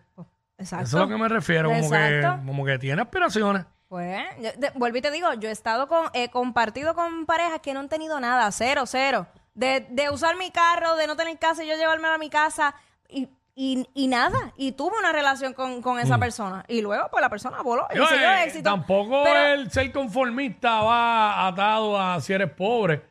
Exacto. 0.60 0.86
Eso 0.86 0.98
es 0.98 1.02
lo 1.04 1.08
que 1.08 1.18
me 1.22 1.28
refiero, 1.30 1.70
como 1.70 1.90
que, 1.90 2.18
Exacto. 2.18 2.46
como 2.46 2.66
que 2.66 2.78
tiene 2.78 3.02
aspiraciones. 3.02 3.66
Pues, 3.88 4.24
yo- 4.40 4.52
de- 4.58 4.72
vuelvo 4.76 4.98
y 4.98 5.02
te 5.02 5.10
digo, 5.10 5.34
yo 5.34 5.50
he 5.50 5.52
estado 5.52 5.88
con, 5.88 6.08
he 6.14 6.30
compartido 6.30 6.94
con 6.94 7.26
parejas 7.26 7.60
que 7.62 7.74
no 7.74 7.80
han 7.80 7.90
tenido 7.90 8.20
nada, 8.20 8.52
cero, 8.52 8.84
cero. 8.86 9.26
De, 9.56 9.88
de 9.90 10.10
usar 10.12 10.36
mi 10.38 10.52
carro, 10.52 10.96
de 10.96 11.08
no 11.08 11.16
tener 11.16 11.38
casa 11.40 11.64
y 11.64 11.68
yo 11.68 11.76
llevármelo 11.76 12.14
a 12.14 12.18
mi 12.20 12.30
casa 12.30 12.76
y, 13.10 13.30
y, 13.56 13.88
y 13.94 14.08
nada. 14.08 14.54
Y 14.58 14.74
tuve 14.74 14.98
una 15.00 15.12
relación 15.12 15.54
con, 15.54 15.82
con 15.82 15.98
esa 16.00 16.18
persona. 16.18 16.64
Y 16.68 16.82
luego, 16.82 17.08
pues 17.10 17.22
la 17.22 17.30
persona 17.30 17.62
voló 17.62 17.88
y 17.90 17.96
Mm. 17.96 17.98
Yo, 17.98 18.04
consiguió 18.04 18.30
eh, 18.32 18.44
éxito. 18.44 18.70
tampoco 18.70 19.24
Pero- 19.24 19.48
el 19.54 19.72
ser 19.72 19.92
conformista 19.92 20.82
va 20.82 21.48
atado 21.48 22.00
a 22.00 22.22
si 22.22 22.32
eres 22.34 22.52
pobre, 22.52 23.02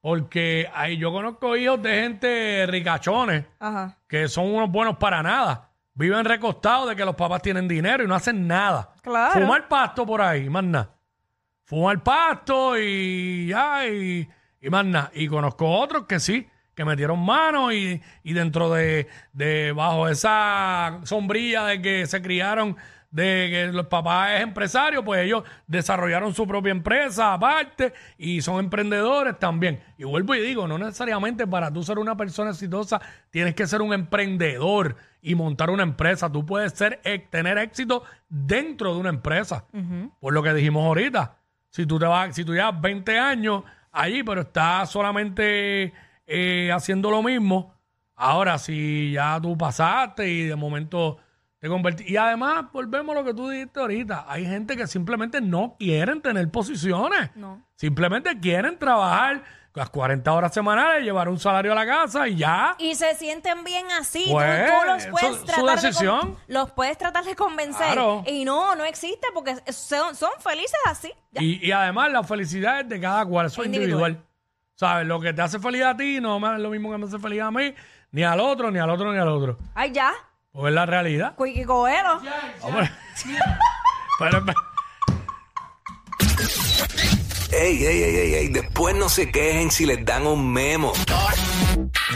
porque 0.00 0.70
ahí 0.74 0.96
yo 0.96 1.12
conozco 1.12 1.56
hijos 1.56 1.82
de 1.82 2.02
gente 2.02 2.66
ricachones 2.68 3.44
Ajá. 3.58 3.96
que 4.08 4.28
son 4.28 4.54
unos 4.54 4.70
buenos 4.70 4.96
para 4.96 5.22
nada. 5.22 5.69
Viven 5.94 6.24
recostados 6.24 6.88
de 6.88 6.96
que 6.96 7.04
los 7.04 7.14
papás 7.14 7.42
tienen 7.42 7.68
dinero 7.68 8.02
y 8.02 8.06
no 8.06 8.14
hacen 8.14 8.46
nada. 8.46 8.94
Claro. 9.02 9.40
Fumar 9.40 9.68
pasto 9.68 10.06
por 10.06 10.22
ahí, 10.22 10.48
más 10.48 10.64
nada. 10.64 10.94
Fumar 11.64 12.02
pasto 12.02 12.78
y 12.78 13.48
ya, 13.48 13.86
y, 13.86 14.28
y 14.60 14.70
más 14.70 14.84
nada. 14.84 15.10
Y 15.14 15.28
conozco 15.28 15.70
otros 15.70 16.06
que 16.06 16.18
sí, 16.18 16.48
que 16.74 16.84
metieron 16.84 17.18
mano 17.24 17.72
y, 17.72 18.00
y 18.22 18.32
dentro 18.32 18.70
de, 18.72 19.08
de, 19.32 19.72
bajo 19.72 20.08
esa 20.08 21.00
sombrilla 21.04 21.64
de 21.64 21.82
que 21.82 22.06
se 22.06 22.22
criaron 22.22 22.76
de 23.10 23.48
que 23.50 23.72
los 23.72 23.86
papás 23.86 24.36
es 24.36 24.42
empresario, 24.42 25.04
pues 25.04 25.24
ellos 25.24 25.42
desarrollaron 25.66 26.32
su 26.32 26.46
propia 26.46 26.70
empresa 26.70 27.34
aparte 27.34 27.92
y 28.16 28.40
son 28.40 28.60
emprendedores 28.60 29.38
también. 29.38 29.82
Y 29.98 30.04
vuelvo 30.04 30.34
y 30.34 30.40
digo, 30.40 30.68
no 30.68 30.78
necesariamente 30.78 31.46
para 31.46 31.72
tú 31.72 31.82
ser 31.82 31.98
una 31.98 32.16
persona 32.16 32.50
exitosa 32.50 33.00
tienes 33.30 33.54
que 33.54 33.66
ser 33.66 33.82
un 33.82 33.92
emprendedor 33.92 34.96
y 35.22 35.34
montar 35.34 35.70
una 35.70 35.82
empresa. 35.82 36.30
Tú 36.30 36.46
puedes 36.46 36.72
ser, 36.72 37.00
tener 37.30 37.58
éxito 37.58 38.04
dentro 38.28 38.94
de 38.94 39.00
una 39.00 39.10
empresa. 39.10 39.64
Por 40.20 40.32
lo 40.32 40.42
que 40.42 40.54
dijimos 40.54 40.84
ahorita. 40.86 41.36
Si 41.68 41.86
tú 41.86 41.98
te 41.98 42.06
vas, 42.06 42.34
si 42.34 42.44
tú 42.44 42.52
llevas 42.52 42.80
20 42.80 43.18
años 43.18 43.62
allí, 43.92 44.22
pero 44.22 44.42
estás 44.42 44.90
solamente 44.90 45.92
eh, 46.26 46.70
haciendo 46.72 47.10
lo 47.10 47.22
mismo, 47.22 47.74
ahora 48.16 48.58
si 48.58 49.12
ya 49.12 49.38
tú 49.40 49.56
pasaste 49.56 50.28
y 50.28 50.44
de 50.44 50.56
momento 50.56 51.18
te. 51.60 52.04
Y 52.10 52.16
además, 52.16 52.66
volvemos 52.72 53.14
a 53.14 53.20
lo 53.20 53.24
que 53.24 53.34
tú 53.34 53.48
dijiste 53.48 53.80
ahorita. 53.80 54.24
Hay 54.28 54.46
gente 54.46 54.76
que 54.76 54.86
simplemente 54.86 55.40
no 55.40 55.76
quieren 55.78 56.22
tener 56.22 56.50
posiciones. 56.50 57.30
No. 57.36 57.62
Simplemente 57.76 58.38
quieren 58.40 58.78
trabajar 58.78 59.42
las 59.72 59.88
40 59.90 60.32
horas 60.32 60.52
semanales, 60.52 61.04
llevar 61.04 61.28
un 61.28 61.38
salario 61.38 61.70
a 61.72 61.74
la 61.76 61.86
casa 61.86 62.26
y 62.26 62.36
ya. 62.36 62.74
Y 62.78 62.94
se 62.96 63.14
sienten 63.14 63.62
bien 63.62 63.86
así. 63.92 64.26
Pues, 64.30 64.66
tú, 64.66 64.86
los 64.86 65.06
puedes 65.06 65.36
su 65.36 65.44
tratar 65.44 65.64
de 65.64 65.66
con- 65.66 65.76
decisión. 65.82 66.36
los 66.48 66.70
puedes 66.72 66.98
tratar 66.98 67.24
de 67.24 67.36
convencer. 67.36 67.86
Claro. 67.92 68.24
Y 68.26 68.44
no, 68.44 68.74
no 68.74 68.84
existe 68.84 69.28
porque 69.32 69.54
son, 69.72 70.16
son 70.16 70.30
felices 70.40 70.80
así. 70.86 71.12
Y, 71.34 71.64
y 71.66 71.70
además 71.72 72.10
la 72.10 72.24
felicidad 72.24 72.80
es 72.80 72.88
de 72.88 73.00
cada 73.00 73.24
cual, 73.26 73.46
eso 73.46 73.60
es 73.62 73.66
Individual. 73.66 74.10
individual. 74.12 74.26
¿Sabes? 74.74 75.06
Lo 75.06 75.20
que 75.20 75.32
te 75.34 75.42
hace 75.42 75.58
feliz 75.60 75.82
a 75.84 75.94
ti 75.96 76.20
no 76.20 76.38
es 76.54 76.58
lo 76.60 76.70
mismo 76.70 76.90
que 76.90 76.96
me 76.98 77.04
hace 77.04 77.18
feliz 77.18 77.42
a 77.42 77.50
mí, 77.50 77.74
ni 78.12 78.22
al 78.24 78.40
otro, 78.40 78.70
ni 78.70 78.78
al 78.78 78.88
otro, 78.90 79.12
ni 79.12 79.18
al 79.18 79.28
otro. 79.28 79.58
Ay, 79.74 79.92
ya. 79.92 80.10
Pues 80.52 80.70
es 80.70 80.74
la 80.74 80.86
realidad. 80.86 81.34
Quickie 81.36 81.64
Coelho. 81.64 82.20
Hombre. 82.62 82.90
pero- 84.18 84.44
Ey, 87.52 87.84
ey, 87.84 88.02
ey, 88.02 88.16
ey, 88.16 88.34
ey, 88.34 88.48
después 88.48 88.94
no 88.94 89.08
se 89.08 89.30
quejen 89.30 89.70
si 89.70 89.84
les 89.84 90.04
dan 90.04 90.26
un 90.26 90.52
memo. 90.52 90.92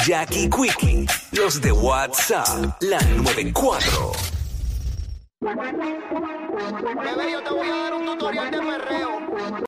Jackie 0.07 0.49
Quickie, 0.49 1.07
los 1.33 1.61
de 1.61 1.73
WhatsApp, 1.73 2.77
la 2.81 3.01
94. 3.01 4.13
Bebé, 5.41 7.33
yo 7.33 7.43
te 7.43 7.51
voy 7.51 7.69
a 7.69 7.77
dar 7.77 7.95
un 7.95 8.07
tutorial 8.07 8.51
de 8.51 8.59
perreo. 8.59 9.61